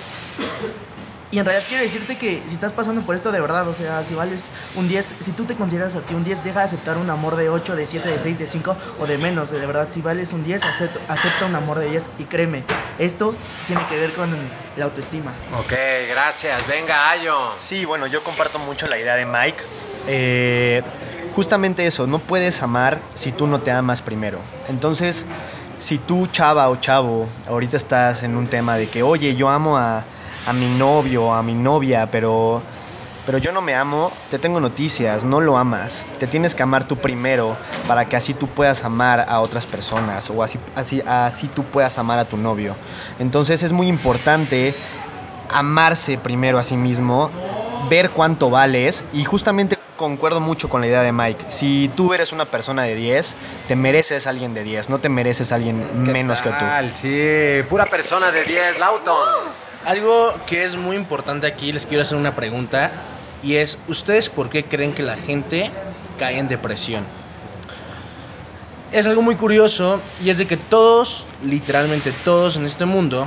Y 1.32 1.38
en 1.38 1.46
realidad 1.46 1.66
quiero 1.68 1.84
decirte 1.84 2.18
que 2.18 2.42
si 2.48 2.56
estás 2.56 2.72
pasando 2.72 3.02
por 3.02 3.16
esto 3.16 3.32
de 3.32 3.40
verdad, 3.40 3.68
o 3.68 3.74
sea, 3.74 4.04
si 4.04 4.16
vales 4.16 4.50
un 4.76 4.88
10, 4.88 5.16
si 5.20 5.32
tú 5.32 5.46
te 5.46 5.56
consideras 5.56 5.96
a 5.96 6.02
ti 6.02 6.16
un 6.16 6.24
10, 6.24 6.44
deja 6.44 6.60
de 6.60 6.66
aceptar 6.66 6.98
un 6.98 7.08
amor 7.12 7.36
de 7.36 7.50
8, 7.50 7.76
de 7.76 7.86
7, 7.86 8.10
de 8.10 8.18
6, 8.18 8.40
de 8.40 8.48
5 8.48 8.78
o 9.00 9.06
de 9.06 9.20
menos. 9.20 9.52
De 9.52 9.60
verdad, 9.60 9.88
si 9.90 10.02
vales 10.02 10.34
un 10.34 10.44
10, 10.44 10.64
acepta, 10.64 11.00
acepta 11.08 11.46
un 11.46 11.56
amor 11.56 11.78
de 11.78 11.92
10 11.92 12.10
y 12.18 12.24
créeme, 12.24 12.64
esto 12.98 13.36
tiene 13.68 13.86
que 13.86 13.98
ver 13.98 14.14
con 14.14 14.36
la 14.76 14.86
autoestima. 14.86 15.32
Ok, 15.60 15.74
gracias. 16.10 16.68
Venga, 16.68 17.12
Ayo. 17.12 17.54
Sí, 17.60 17.86
bueno, 17.86 18.08
yo 18.08 18.24
comparto 18.24 18.58
mucho 18.58 18.88
la 18.88 18.98
idea 18.98 19.16
de 19.16 19.28
Mike. 19.28 19.64
Eh, 20.08 20.82
justamente 21.36 21.86
eso, 21.86 22.08
no 22.08 22.18
puedes 22.18 22.64
amar 22.64 23.00
si 23.14 23.32
tú 23.32 23.46
no 23.46 23.62
te 23.62 23.70
amas 23.70 24.02
primero. 24.02 24.40
Entonces, 24.68 25.26
si 25.80 26.00
tú, 26.00 26.26
chava 26.26 26.68
o 26.70 26.78
chavo, 26.78 27.30
ahorita 27.48 27.78
estás 27.78 28.24
en 28.24 28.36
un 28.36 28.48
tema 28.48 28.78
de 28.78 28.88
que, 28.90 29.04
oye, 29.04 29.36
yo 29.36 29.48
amo 29.48 29.78
a, 29.78 30.04
a 30.46 30.54
mi 30.54 30.68
novio, 30.68 31.34
a 31.34 31.44
mi 31.44 31.54
novia, 31.54 32.10
pero, 32.12 32.62
pero 33.26 33.38
yo 33.38 33.52
no 33.52 33.62
me 33.62 33.76
amo, 33.76 34.12
te 34.30 34.40
tengo 34.40 34.60
noticias, 34.60 35.24
no 35.24 35.40
lo 35.40 35.58
amas. 35.58 36.06
Te 36.20 36.28
tienes 36.28 36.56
que 36.56 36.64
amar 36.64 36.88
tú 36.88 36.96
primero 36.96 37.56
para 37.88 38.06
que 38.06 38.16
así 38.16 38.34
tú 38.34 38.48
puedas 38.48 38.84
amar 38.84 39.26
a 39.28 39.40
otras 39.42 39.66
personas 39.66 40.30
o 40.30 40.44
así, 40.44 40.60
así, 40.76 41.02
así 41.06 41.48
tú 41.48 41.64
puedas 41.64 41.98
amar 41.98 42.20
a 42.20 42.26
tu 42.26 42.38
novio. 42.38 42.76
Entonces 43.20 43.64
es 43.64 43.72
muy 43.72 43.88
importante 43.88 44.76
amarse 45.52 46.18
primero 46.18 46.60
a 46.60 46.64
sí 46.64 46.78
mismo, 46.78 47.30
ver 47.90 48.12
cuánto 48.12 48.50
vales 48.50 49.04
y 49.14 49.24
justamente 49.24 49.80
concuerdo 50.00 50.40
mucho 50.40 50.70
con 50.70 50.80
la 50.80 50.88
idea 50.88 51.02
de 51.02 51.12
Mike. 51.12 51.46
Si 51.50 51.92
tú 51.96 52.14
eres 52.14 52.32
una 52.32 52.46
persona 52.46 52.84
de 52.84 52.96
10, 52.96 53.36
te 53.68 53.76
mereces 53.76 54.28
a 54.28 54.30
alguien 54.30 54.54
de 54.54 54.64
10, 54.64 54.90
no 54.90 55.00
te 55.00 55.10
mereces 55.10 55.52
a 55.52 55.56
alguien 55.56 55.86
¿Qué 56.06 56.12
menos 56.12 56.42
que 56.42 56.50
tú. 56.52 56.66
Sí, 56.92 57.68
pura 57.68 57.86
persona 57.86 58.32
de 58.32 58.44
10, 58.46 58.80
Lauton. 58.80 59.69
Algo 59.90 60.36
que 60.46 60.66
es 60.66 60.76
muy 60.76 60.96
importante 60.96 61.48
aquí, 61.48 61.72
les 61.72 61.88
quiero 61.88 62.04
hacer 62.04 62.16
una 62.16 62.36
pregunta, 62.36 62.92
y 63.42 63.56
es, 63.56 63.80
¿ustedes 63.88 64.30
por 64.30 64.48
qué 64.52 64.64
creen 64.64 64.94
que 64.94 65.02
la 65.02 65.16
gente 65.16 65.72
cae 66.20 66.38
en 66.38 66.48
depresión? 66.48 67.04
Es 68.92 69.08
algo 69.08 69.24
muy 69.24 69.34
curioso, 69.34 70.00
y 70.24 70.30
es 70.30 70.38
de 70.38 70.46
que 70.46 70.58
todos, 70.58 71.26
literalmente 71.44 72.12
todos 72.24 72.56
en 72.56 72.68
este 72.68 72.86
mundo, 72.86 73.26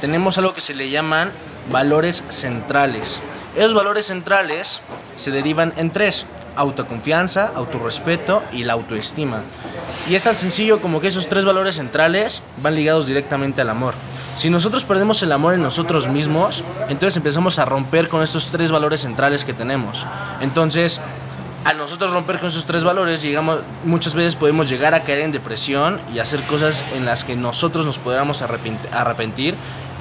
tenemos 0.00 0.38
algo 0.38 0.54
que 0.54 0.60
se 0.60 0.72
le 0.72 0.88
llaman 0.88 1.32
valores 1.72 2.22
centrales. 2.28 3.18
Esos 3.56 3.74
valores 3.74 4.06
centrales 4.06 4.80
se 5.16 5.30
derivan 5.30 5.72
en 5.76 5.90
tres, 5.90 6.26
autoconfianza, 6.56 7.52
autorrespeto 7.54 8.42
y 8.52 8.64
la 8.64 8.72
autoestima. 8.72 9.42
Y 10.08 10.16
es 10.16 10.22
tan 10.24 10.34
sencillo 10.34 10.80
como 10.80 11.00
que 11.00 11.06
esos 11.06 11.28
tres 11.28 11.44
valores 11.44 11.76
centrales 11.76 12.42
van 12.62 12.74
ligados 12.74 13.06
directamente 13.06 13.60
al 13.60 13.70
amor. 13.70 13.94
Si 14.36 14.50
nosotros 14.50 14.84
perdemos 14.84 15.22
el 15.22 15.30
amor 15.30 15.54
en 15.54 15.62
nosotros 15.62 16.08
mismos, 16.08 16.64
entonces 16.88 17.16
empezamos 17.16 17.60
a 17.60 17.64
romper 17.64 18.08
con 18.08 18.22
estos 18.22 18.48
tres 18.50 18.72
valores 18.72 19.02
centrales 19.02 19.44
que 19.44 19.54
tenemos. 19.54 20.04
Entonces, 20.40 21.00
al 21.64 21.78
nosotros 21.78 22.12
romper 22.12 22.40
con 22.40 22.48
esos 22.48 22.66
tres 22.66 22.82
valores, 22.82 23.22
llegamos, 23.22 23.60
muchas 23.84 24.14
veces 24.14 24.34
podemos 24.34 24.68
llegar 24.68 24.94
a 24.94 25.04
caer 25.04 25.20
en 25.20 25.32
depresión 25.32 26.00
y 26.12 26.18
hacer 26.18 26.42
cosas 26.42 26.84
en 26.92 27.06
las 27.06 27.24
que 27.24 27.36
nosotros 27.36 27.86
nos 27.86 27.98
podamos 27.98 28.42
arrepent- 28.42 28.92
arrepentir 28.92 29.54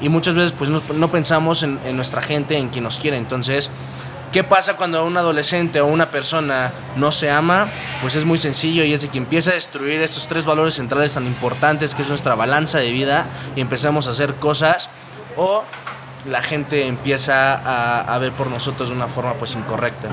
y 0.03 0.09
muchas 0.09 0.35
veces 0.35 0.51
pues 0.51 0.69
no, 0.69 1.11
pensamos 1.11 1.63
en, 1.63 1.79
en 1.85 1.95
nuestra 1.95 2.21
gente, 2.21 2.57
en 2.57 2.67
quien 2.67 2.83
nos 2.83 2.99
quiere. 2.99 3.15
Entonces, 3.15 3.69
¿qué 4.33 4.43
pasa 4.43 4.75
cuando 4.75 5.03
un 5.05 5.15
adolescente 5.15 5.79
o 5.79 5.87
una 5.87 6.09
persona 6.09 6.73
no 6.97 7.13
se 7.13 7.31
ama? 7.31 7.67
Pues 8.01 8.15
es 8.15 8.25
muy 8.25 8.37
sencillo 8.37 8.83
y 8.83 8.91
es 8.91 9.01
de 9.01 9.07
que 9.07 9.17
empieza 9.17 9.51
a 9.51 9.53
destruir 9.53 10.01
estos 10.01 10.27
tres 10.27 10.43
valores 10.43 10.73
centrales 10.73 11.13
tan 11.13 11.25
importantes 11.25 11.95
que 11.95 12.01
es 12.01 12.09
nuestra 12.09 12.35
balanza 12.35 12.79
de 12.79 12.91
vida 12.91 13.25
y 13.55 13.61
empezamos 13.61 14.07
a 14.07 14.09
hacer 14.09 14.35
cosas 14.35 14.89
o 15.37 15.63
la 16.29 16.41
gente 16.41 16.85
empieza 16.85 17.53
a, 17.53 18.01
a 18.01 18.17
ver 18.17 18.33
por 18.33 18.47
nosotros 18.47 18.89
de 18.89 18.95
una 18.95 19.07
forma 19.07 19.33
pues 19.35 19.55
incorrecta. 19.55 20.09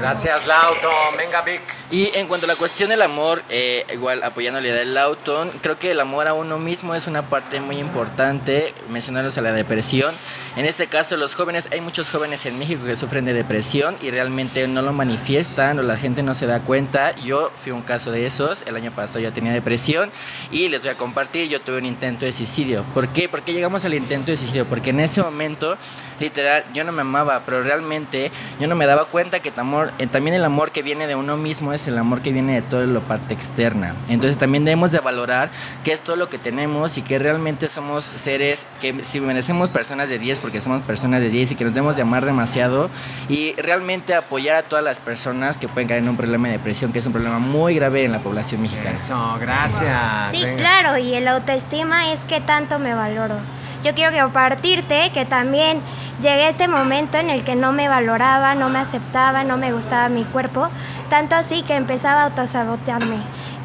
Gracias, 0.00 0.46
Lauton. 0.46 1.16
Venga, 1.18 1.42
Vic. 1.42 1.60
Y 1.90 2.10
en 2.16 2.26
cuanto 2.26 2.46
a 2.46 2.48
la 2.48 2.56
cuestión 2.56 2.88
del 2.88 3.02
amor, 3.02 3.42
eh, 3.50 3.84
igual 3.92 4.22
apoyando 4.22 4.58
la 4.58 4.66
idea 4.66 4.78
del 4.78 4.94
Lauton, 4.94 5.50
creo 5.60 5.78
que 5.78 5.90
el 5.90 6.00
amor 6.00 6.26
a 6.26 6.32
uno 6.32 6.58
mismo 6.58 6.94
es 6.94 7.06
una 7.06 7.28
parte 7.28 7.60
muy 7.60 7.76
importante, 7.76 8.72
mencionaros 8.88 9.36
a 9.36 9.42
la 9.42 9.52
depresión. 9.52 10.14
En 10.56 10.66
este 10.66 10.88
caso, 10.88 11.16
los 11.16 11.36
jóvenes, 11.36 11.68
hay 11.70 11.80
muchos 11.80 12.10
jóvenes 12.10 12.44
en 12.44 12.58
México 12.58 12.84
que 12.84 12.96
sufren 12.96 13.24
de 13.24 13.32
depresión 13.32 13.94
y 14.02 14.10
realmente 14.10 14.66
no 14.66 14.82
lo 14.82 14.92
manifiestan 14.92 15.78
o 15.78 15.82
la 15.82 15.96
gente 15.96 16.24
no 16.24 16.34
se 16.34 16.46
da 16.46 16.58
cuenta. 16.58 17.14
Yo 17.18 17.52
fui 17.54 17.70
un 17.70 17.82
caso 17.82 18.10
de 18.10 18.26
esos, 18.26 18.62
el 18.66 18.74
año 18.74 18.90
pasado 18.90 19.20
yo 19.20 19.32
tenía 19.32 19.52
depresión 19.52 20.10
y 20.50 20.68
les 20.68 20.82
voy 20.82 20.90
a 20.90 20.96
compartir, 20.96 21.48
yo 21.48 21.60
tuve 21.60 21.78
un 21.78 21.86
intento 21.86 22.24
de 22.24 22.32
suicidio. 22.32 22.82
¿Por 22.94 23.08
qué? 23.10 23.28
¿Por 23.28 23.42
qué 23.42 23.52
llegamos 23.52 23.84
al 23.84 23.94
intento 23.94 24.32
de 24.32 24.36
suicidio? 24.36 24.66
Porque 24.66 24.90
en 24.90 24.98
ese 24.98 25.22
momento, 25.22 25.76
literal, 26.18 26.64
yo 26.74 26.82
no 26.82 26.90
me 26.90 27.02
amaba, 27.02 27.42
pero 27.46 27.62
realmente 27.62 28.32
yo 28.58 28.66
no 28.66 28.74
me 28.74 28.86
daba 28.86 29.04
cuenta 29.04 29.38
que, 29.38 29.52
amor, 29.56 29.92
eh, 30.00 30.08
también 30.08 30.34
el 30.34 30.44
amor 30.44 30.72
que 30.72 30.82
viene 30.82 31.06
de 31.06 31.14
uno 31.14 31.36
mismo 31.36 31.72
es 31.72 31.86
el 31.86 31.96
amor 31.96 32.22
que 32.22 32.32
viene 32.32 32.54
de 32.54 32.62
toda 32.62 32.86
la 32.86 33.00
parte 33.00 33.34
externa. 33.34 33.94
Entonces 34.08 34.36
también 34.36 34.64
debemos 34.64 34.90
de 34.90 34.98
valorar 34.98 35.48
qué 35.84 35.92
es 35.92 36.00
todo 36.00 36.16
lo 36.16 36.28
que 36.28 36.38
tenemos 36.38 36.98
y 36.98 37.02
que 37.02 37.20
realmente 37.20 37.68
somos 37.68 38.02
seres 38.02 38.66
que 38.80 39.04
si 39.04 39.20
merecemos 39.20 39.70
personas 39.70 40.08
de 40.08 40.18
10 40.18 40.39
porque 40.40 40.60
somos 40.60 40.82
personas 40.82 41.20
de 41.20 41.30
10 41.30 41.52
y 41.52 41.54
que 41.54 41.64
nos 41.64 41.74
debemos 41.74 41.96
de 41.96 42.02
amar 42.02 42.24
demasiado 42.24 42.90
y 43.28 43.52
realmente 43.54 44.14
apoyar 44.14 44.56
a 44.56 44.62
todas 44.62 44.84
las 44.84 45.00
personas 45.00 45.56
que 45.56 45.68
pueden 45.68 45.88
caer 45.88 46.02
en 46.02 46.08
un 46.08 46.16
problema 46.16 46.48
de 46.48 46.54
depresión, 46.54 46.92
que 46.92 46.98
es 46.98 47.06
un 47.06 47.12
problema 47.12 47.38
muy 47.38 47.74
grave 47.74 48.04
en 48.04 48.12
la 48.12 48.18
población 48.20 48.62
mexicana. 48.62 48.90
Eso, 48.90 49.36
gracias. 49.40 50.32
Sí, 50.32 50.44
Venga. 50.44 50.56
claro, 50.56 50.98
y 50.98 51.14
el 51.14 51.28
autoestima 51.28 52.12
es 52.12 52.20
que 52.20 52.40
tanto 52.40 52.78
me 52.78 52.94
valoro. 52.94 53.36
Yo 53.84 53.94
quiero 53.94 54.16
compartirte 54.24 55.10
que 55.14 55.24
también 55.24 55.80
llegué 56.20 56.44
a 56.44 56.48
este 56.50 56.68
momento 56.68 57.18
en 57.18 57.30
el 57.30 57.44
que 57.44 57.56
no 57.56 57.72
me 57.72 57.88
valoraba, 57.88 58.54
no 58.54 58.68
me 58.68 58.78
aceptaba, 58.78 59.44
no 59.44 59.56
me 59.56 59.72
gustaba 59.72 60.08
mi 60.08 60.24
cuerpo, 60.24 60.68
tanto 61.08 61.34
así 61.34 61.62
que 61.62 61.76
empezaba 61.76 62.22
a 62.22 62.24
autosabotearme, 62.26 63.16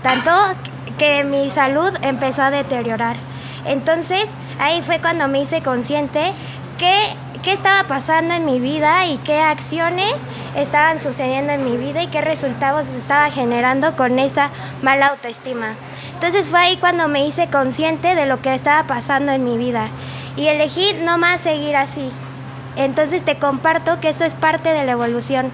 tanto 0.01 0.31
que 0.97 1.23
mi 1.23 1.49
salud 1.49 1.91
empezó 2.01 2.43
a 2.43 2.51
deteriorar. 2.51 3.15
Entonces, 3.65 4.29
ahí 4.59 4.81
fue 4.81 4.99
cuando 4.99 5.27
me 5.27 5.41
hice 5.41 5.61
consciente 5.61 6.33
que 6.77 6.93
qué 7.45 7.53
estaba 7.53 7.87
pasando 7.87 8.33
en 8.33 8.43
mi 8.43 8.59
vida 8.59 9.05
y 9.05 9.17
qué 9.19 9.39
acciones 9.39 10.13
estaban 10.55 10.99
sucediendo 10.99 11.53
en 11.53 11.63
mi 11.63 11.77
vida 11.77 12.01
y 12.01 12.07
qué 12.07 12.21
resultados 12.21 12.87
estaba 12.87 13.29
generando 13.29 13.95
con 13.95 14.17
esa 14.17 14.49
mala 14.81 15.07
autoestima. 15.07 15.75
Entonces 16.15 16.49
fue 16.49 16.59
ahí 16.59 16.77
cuando 16.77 17.07
me 17.07 17.25
hice 17.27 17.47
consciente 17.47 18.15
de 18.15 18.25
lo 18.25 18.41
que 18.41 18.53
estaba 18.55 18.87
pasando 18.87 19.31
en 19.31 19.43
mi 19.43 19.59
vida 19.59 19.89
y 20.35 20.47
elegí 20.47 20.93
no 21.03 21.19
más 21.19 21.41
seguir 21.41 21.75
así. 21.75 22.09
Entonces 22.77 23.23
te 23.23 23.37
comparto 23.37 23.99
que 23.99 24.09
eso 24.09 24.25
es 24.25 24.33
parte 24.33 24.69
de 24.69 24.83
la 24.83 24.93
evolución 24.93 25.51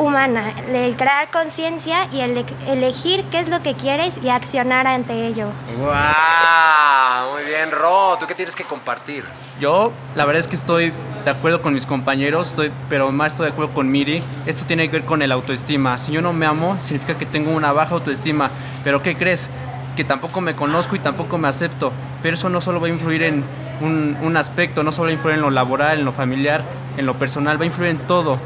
humana, 0.00 0.52
el 0.72 0.96
crear 0.96 1.30
conciencia 1.30 2.08
y 2.10 2.20
el 2.20 2.44
elegir 2.66 3.24
qué 3.30 3.40
es 3.40 3.48
lo 3.48 3.62
que 3.62 3.74
quieres 3.74 4.18
y 4.22 4.30
accionar 4.30 4.86
ante 4.86 5.26
ello. 5.26 5.48
¡Wow! 5.78 7.32
Muy 7.34 7.44
bien, 7.44 7.70
Ro. 7.70 8.16
¿Tú 8.18 8.26
qué 8.26 8.34
tienes 8.34 8.56
que 8.56 8.64
compartir? 8.64 9.24
Yo, 9.60 9.92
la 10.14 10.24
verdad 10.24 10.40
es 10.40 10.48
que 10.48 10.56
estoy 10.56 10.92
de 11.24 11.30
acuerdo 11.30 11.60
con 11.60 11.74
mis 11.74 11.84
compañeros, 11.84 12.48
estoy, 12.48 12.72
pero 12.88 13.12
más 13.12 13.32
estoy 13.32 13.46
de 13.46 13.52
acuerdo 13.52 13.74
con 13.74 13.90
Miri. 13.90 14.22
Esto 14.46 14.64
tiene 14.66 14.88
que 14.88 14.92
ver 14.98 15.04
con 15.04 15.20
el 15.20 15.32
autoestima. 15.32 15.98
Si 15.98 16.12
yo 16.12 16.22
no 16.22 16.32
me 16.32 16.46
amo, 16.46 16.78
significa 16.80 17.18
que 17.18 17.26
tengo 17.26 17.50
una 17.50 17.72
baja 17.72 17.94
autoestima. 17.94 18.50
Pero 18.82 19.02
¿qué 19.02 19.16
crees? 19.16 19.50
Que 19.96 20.04
tampoco 20.04 20.40
me 20.40 20.54
conozco 20.54 20.96
y 20.96 20.98
tampoco 21.00 21.36
me 21.36 21.48
acepto. 21.48 21.92
Pero 22.22 22.36
eso 22.36 22.48
no 22.48 22.62
solo 22.62 22.80
va 22.80 22.86
a 22.86 22.90
influir 22.90 23.22
en 23.22 23.44
un, 23.82 24.16
un 24.22 24.36
aspecto, 24.38 24.82
no 24.82 24.92
solo 24.92 25.06
va 25.06 25.10
a 25.10 25.14
influir 25.14 25.34
en 25.34 25.42
lo 25.42 25.50
laboral, 25.50 25.98
en 25.98 26.04
lo 26.06 26.12
familiar, 26.12 26.62
en 26.96 27.04
lo 27.04 27.14
personal, 27.18 27.58
va 27.58 27.64
a 27.64 27.66
influir 27.66 27.90
en 27.90 27.98
todo. 27.98 28.38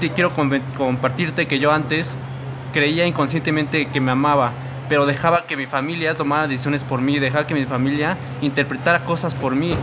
Te 0.00 0.10
quiero 0.10 0.34
com- 0.34 0.60
compartirte 0.76 1.46
que 1.46 1.58
yo 1.58 1.72
antes 1.72 2.16
creía 2.72 3.06
inconscientemente 3.06 3.86
que 3.88 4.00
me 4.00 4.12
amaba, 4.12 4.52
pero 4.88 5.06
dejaba 5.06 5.46
que 5.46 5.56
mi 5.56 5.66
familia 5.66 6.14
tomara 6.14 6.46
decisiones 6.46 6.84
por 6.84 7.00
mí, 7.00 7.18
dejaba 7.18 7.46
que 7.46 7.54
mi 7.54 7.64
familia 7.64 8.16
interpretara 8.42 9.00
cosas 9.04 9.34
por 9.34 9.54
mí. 9.54 9.74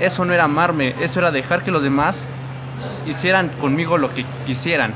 Eso 0.00 0.24
no 0.24 0.32
era 0.32 0.44
amarme, 0.44 0.94
eso 1.00 1.20
era 1.20 1.30
dejar 1.30 1.62
que 1.62 1.70
los 1.70 1.82
demás 1.82 2.26
hicieran 3.06 3.48
conmigo 3.60 3.98
lo 3.98 4.14
que 4.14 4.24
quisieran. 4.46 4.92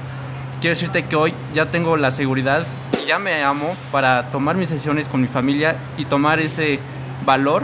Quiero 0.60 0.74
decirte 0.74 1.04
que 1.04 1.16
hoy 1.16 1.34
ya 1.54 1.66
tengo 1.66 1.96
la 1.96 2.10
seguridad 2.10 2.66
y 3.02 3.06
ya 3.06 3.18
me 3.18 3.44
amo 3.44 3.76
para 3.92 4.30
tomar 4.30 4.56
mis 4.56 4.70
decisiones 4.70 5.06
con 5.06 5.20
mi 5.20 5.28
familia 5.28 5.76
y 5.98 6.06
tomar 6.06 6.40
ese 6.40 6.80
valor 7.24 7.62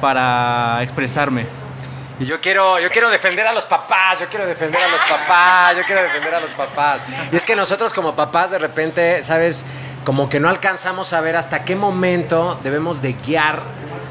para 0.00 0.82
expresarme. 0.82 1.46
Y 2.18 2.24
yo 2.24 2.40
quiero, 2.40 2.78
yo 2.80 2.90
quiero 2.90 3.10
defender 3.10 3.46
a 3.46 3.52
los 3.52 3.66
papás, 3.66 4.18
yo 4.20 4.26
quiero 4.28 4.46
defender 4.46 4.80
a 4.82 4.88
los 4.88 5.00
papás, 5.02 5.76
yo 5.76 5.82
quiero 5.84 6.02
defender 6.02 6.34
a 6.34 6.40
los 6.40 6.50
papás. 6.52 7.02
Y 7.30 7.36
es 7.36 7.44
que 7.44 7.54
nosotros 7.54 7.92
como 7.92 8.16
papás 8.16 8.50
de 8.50 8.58
repente, 8.58 9.22
¿sabes? 9.22 9.66
Como 10.04 10.28
que 10.28 10.40
no 10.40 10.48
alcanzamos 10.48 11.12
a 11.12 11.20
ver 11.20 11.36
hasta 11.36 11.64
qué 11.64 11.76
momento 11.76 12.58
debemos 12.62 13.02
de 13.02 13.12
guiar 13.12 13.62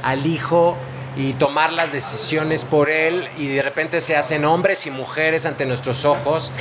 al 0.03 0.27
hijo 0.27 0.77
y 1.17 1.33
tomar 1.33 1.71
las 1.71 1.91
decisiones 1.91 2.65
por 2.65 2.89
él 2.89 3.27
y 3.37 3.47
de 3.47 3.61
repente 3.61 4.01
se 4.01 4.15
hacen 4.17 4.43
hombres 4.45 4.85
y 4.85 4.91
mujeres 4.91 5.45
ante 5.45 5.65
nuestros 5.65 6.03
ojos, 6.03 6.51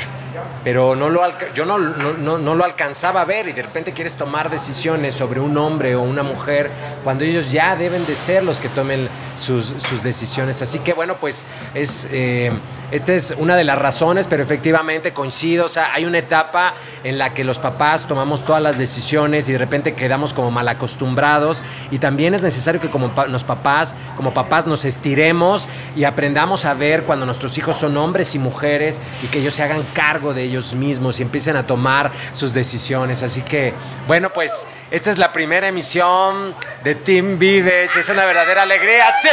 pero 0.63 0.95
no 0.95 1.11
lo 1.11 1.23
yo 1.55 1.65
no, 1.65 1.79
no, 1.79 2.13
no- 2.15 2.39
no 2.39 2.55
lo 2.55 2.65
alcanzaba 2.65 3.21
a 3.23 3.25
ver 3.25 3.49
y 3.49 3.53
de 3.53 3.63
repente 3.63 3.93
quieres 3.93 4.15
tomar 4.15 4.51
decisiones 4.51 5.15
sobre 5.15 5.41
un 5.41 5.57
hombre 5.59 5.95
o 5.97 6.03
una 6.03 6.23
mujer 6.23 6.71
cuando 7.03 7.25
ellos 7.25 7.51
ya 7.51 7.75
deben 7.77 8.07
de 8.07 8.15
ser 8.17 8.43
los 8.45 8.61
que 8.61 8.69
tomen 8.69 9.09
sus, 9.37 9.67
sus 9.67 10.03
decisiones. 10.03 10.63
Así 10.63 10.79
que 10.81 10.93
bueno, 10.93 11.17
pues 11.21 11.47
es, 11.75 12.09
eh, 12.13 12.51
esta 12.91 13.13
es 13.13 13.35
una 13.39 13.57
de 13.57 13.65
las 13.65 13.79
razones, 13.79 14.27
pero 14.27 14.43
efectivamente 14.43 15.13
coincido, 15.13 15.65
o 15.65 15.69
sea, 15.69 15.93
hay 15.95 16.05
una 16.05 16.19
etapa 16.19 16.75
en 17.03 17.19
la 17.19 17.35
que 17.35 17.45
los 17.45 17.59
papás 17.59 18.07
tomamos 18.07 18.45
todas 18.45 18.63
las 18.63 18.79
decisiones 18.79 19.49
y 19.49 19.53
de 19.53 19.59
repente 19.59 19.95
quedamos 19.95 20.33
como 20.33 20.51
mal 20.51 20.69
acostumbrados 20.69 21.63
y 21.91 21.99
también 21.99 22.35
es 22.35 22.43
necesario 22.43 22.81
que 22.81 22.91
como 22.91 23.11
papás, 23.11 23.97
como 24.17 24.35
papás 24.35 24.67
nos 24.67 24.85
estiremos 24.85 25.69
y 25.97 26.05
aprendamos 26.05 26.65
a 26.65 26.75
ver 26.75 27.05
cuando 27.05 27.27
nuestros 27.27 27.57
hijos 27.59 27.77
son 27.77 27.97
hombres 27.97 28.35
y 28.35 28.39
mujeres 28.39 29.01
y 29.23 29.27
que 29.27 29.39
ellos 29.41 29.55
se 29.55 29.63
hagan 29.63 29.83
cargo 29.93 30.35
de 30.35 30.43
ellos 30.43 30.75
mismos 30.75 31.21
y 31.21 31.23
empiecen 31.23 31.57
a 31.57 31.67
tomar 31.67 32.13
sus 32.33 32.53
decisiones. 32.53 33.23
Así 33.23 33.43
que, 33.43 33.75
bueno, 34.07 34.31
pues 34.31 34.67
esta 34.91 35.11
es 35.11 35.19
la 35.19 35.33
primera 35.33 35.69
emisión 35.69 36.55
de 36.83 36.95
Team 36.95 37.39
Vives 37.39 37.97
es 37.97 38.09
una 38.09 38.25
verdadera 38.25 38.63
alegría. 38.63 39.07
¡Sí! 39.23 39.29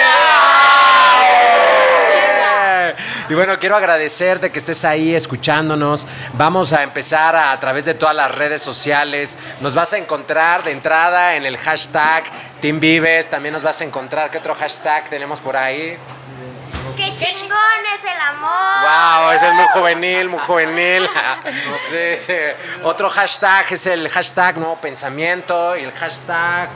Y 3.31 3.33
bueno, 3.33 3.57
quiero 3.57 3.77
agradecerte 3.77 4.51
que 4.51 4.59
estés 4.59 4.83
ahí 4.83 5.15
escuchándonos. 5.15 6.05
Vamos 6.33 6.73
a 6.73 6.83
empezar 6.83 7.33
a, 7.33 7.53
a 7.53 7.59
través 7.61 7.85
de 7.85 7.93
todas 7.93 8.13
las 8.13 8.29
redes 8.29 8.61
sociales. 8.61 9.39
Nos 9.61 9.73
vas 9.73 9.93
a 9.93 9.97
encontrar 9.97 10.65
de 10.65 10.71
entrada 10.71 11.37
en 11.37 11.45
el 11.45 11.55
hashtag 11.55 12.25
Team 12.59 12.81
Vives. 12.81 13.29
También 13.29 13.53
nos 13.53 13.63
vas 13.63 13.79
a 13.79 13.85
encontrar. 13.85 14.29
¿Qué 14.31 14.37
otro 14.37 14.53
hashtag 14.53 15.09
tenemos 15.09 15.39
por 15.39 15.55
ahí? 15.55 15.97
¡Qué 16.97 17.15
chingón 17.15 17.57
es 17.95 18.03
el 18.03 18.19
amor! 18.19 19.21
Wow, 19.21 19.31
ese 19.31 19.47
es 19.47 19.53
muy 19.53 19.67
juvenil, 19.75 20.27
muy 20.27 20.39
juvenil. 20.39 21.09
Sí, 21.89 22.17
sí. 22.19 22.35
Otro 22.83 23.09
hashtag 23.09 23.65
es 23.71 23.87
el 23.87 24.09
hashtag 24.09 24.57
nuevo 24.57 24.75
pensamiento 24.75 25.77
y 25.77 25.83
el 25.83 25.93
hashtag. 25.93 26.69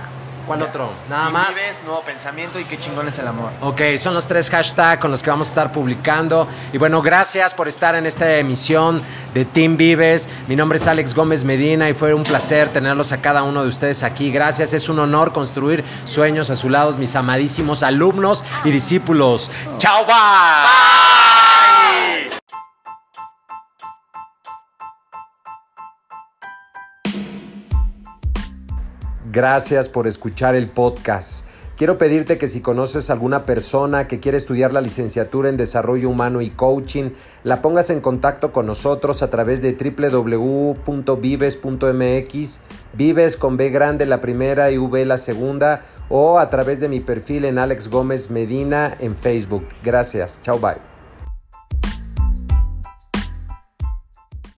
¿Cuál 0.45 0.61
otro? 0.61 0.89
Nada 1.09 1.23
Team 1.23 1.33
más. 1.33 1.55
Vives, 1.55 1.81
nuevo 1.83 2.01
pensamiento 2.01 2.59
y 2.59 2.65
qué 2.65 2.77
chingón 2.77 3.07
es 3.07 3.17
el 3.19 3.27
amor. 3.27 3.51
Ok, 3.61 3.81
son 3.97 4.13
los 4.13 4.27
tres 4.27 4.49
hashtags 4.49 5.01
con 5.01 5.11
los 5.11 5.23
que 5.23 5.29
vamos 5.29 5.47
a 5.47 5.51
estar 5.51 5.71
publicando. 5.71 6.47
Y 6.71 6.77
bueno, 6.77 7.01
gracias 7.01 7.53
por 7.53 7.67
estar 7.67 7.95
en 7.95 8.05
esta 8.05 8.37
emisión 8.37 9.01
de 9.33 9.45
Team 9.45 9.77
Vives. 9.77 10.29
Mi 10.47 10.55
nombre 10.55 10.77
es 10.77 10.87
Alex 10.87 11.13
Gómez 11.15 11.43
Medina 11.43 11.89
y 11.89 11.93
fue 11.93 12.13
un 12.13 12.23
placer 12.23 12.69
tenerlos 12.69 13.11
a 13.11 13.21
cada 13.21 13.43
uno 13.43 13.63
de 13.63 13.69
ustedes 13.69 14.03
aquí. 14.03 14.31
Gracias, 14.31 14.73
es 14.73 14.89
un 14.89 14.99
honor 14.99 15.31
construir 15.31 15.83
sueños 16.05 16.49
a 16.49 16.55
su 16.55 16.69
lado, 16.69 16.95
mis 16.97 17.15
amadísimos 17.15 17.83
alumnos 17.83 18.45
y 18.63 18.71
discípulos. 18.71 19.51
¡Chao, 19.77 20.05
bye! 20.05 21.14
Gracias 29.35 29.89
por 29.89 30.07
escuchar 30.07 30.55
el 30.55 30.69
podcast. 30.69 31.45
Quiero 31.75 31.97
pedirte 31.97 32.37
que 32.37 32.47
si 32.47 32.61
conoces 32.61 33.09
alguna 33.09 33.43
persona 33.43 34.07
que 34.07 34.21
quiere 34.21 34.37
estudiar 34.37 34.71
la 34.71 34.79
licenciatura 34.79 35.49
en 35.49 35.57
Desarrollo 35.57 36.09
Humano 36.09 36.39
y 36.39 36.51
Coaching, 36.51 37.09
la 37.43 37.61
pongas 37.61 37.89
en 37.89 37.99
contacto 37.99 38.53
con 38.53 38.65
nosotros 38.65 39.21
a 39.23 39.29
través 39.29 39.61
de 39.61 39.73
www.vives.mx, 39.73 40.79
Vives 42.93 43.35
con 43.35 43.57
B 43.57 43.69
grande 43.71 44.05
la 44.05 44.21
primera 44.21 44.71
y 44.71 44.77
V 44.77 45.03
la 45.03 45.17
segunda, 45.17 45.81
o 46.07 46.39
a 46.39 46.49
través 46.49 46.79
de 46.79 46.87
mi 46.87 47.01
perfil 47.01 47.43
en 47.43 47.59
Alex 47.59 47.89
Gómez 47.89 48.31
Medina 48.31 48.95
en 49.01 49.17
Facebook. 49.17 49.67
Gracias. 49.83 50.39
Chao, 50.43 50.59
bye. 50.59 50.94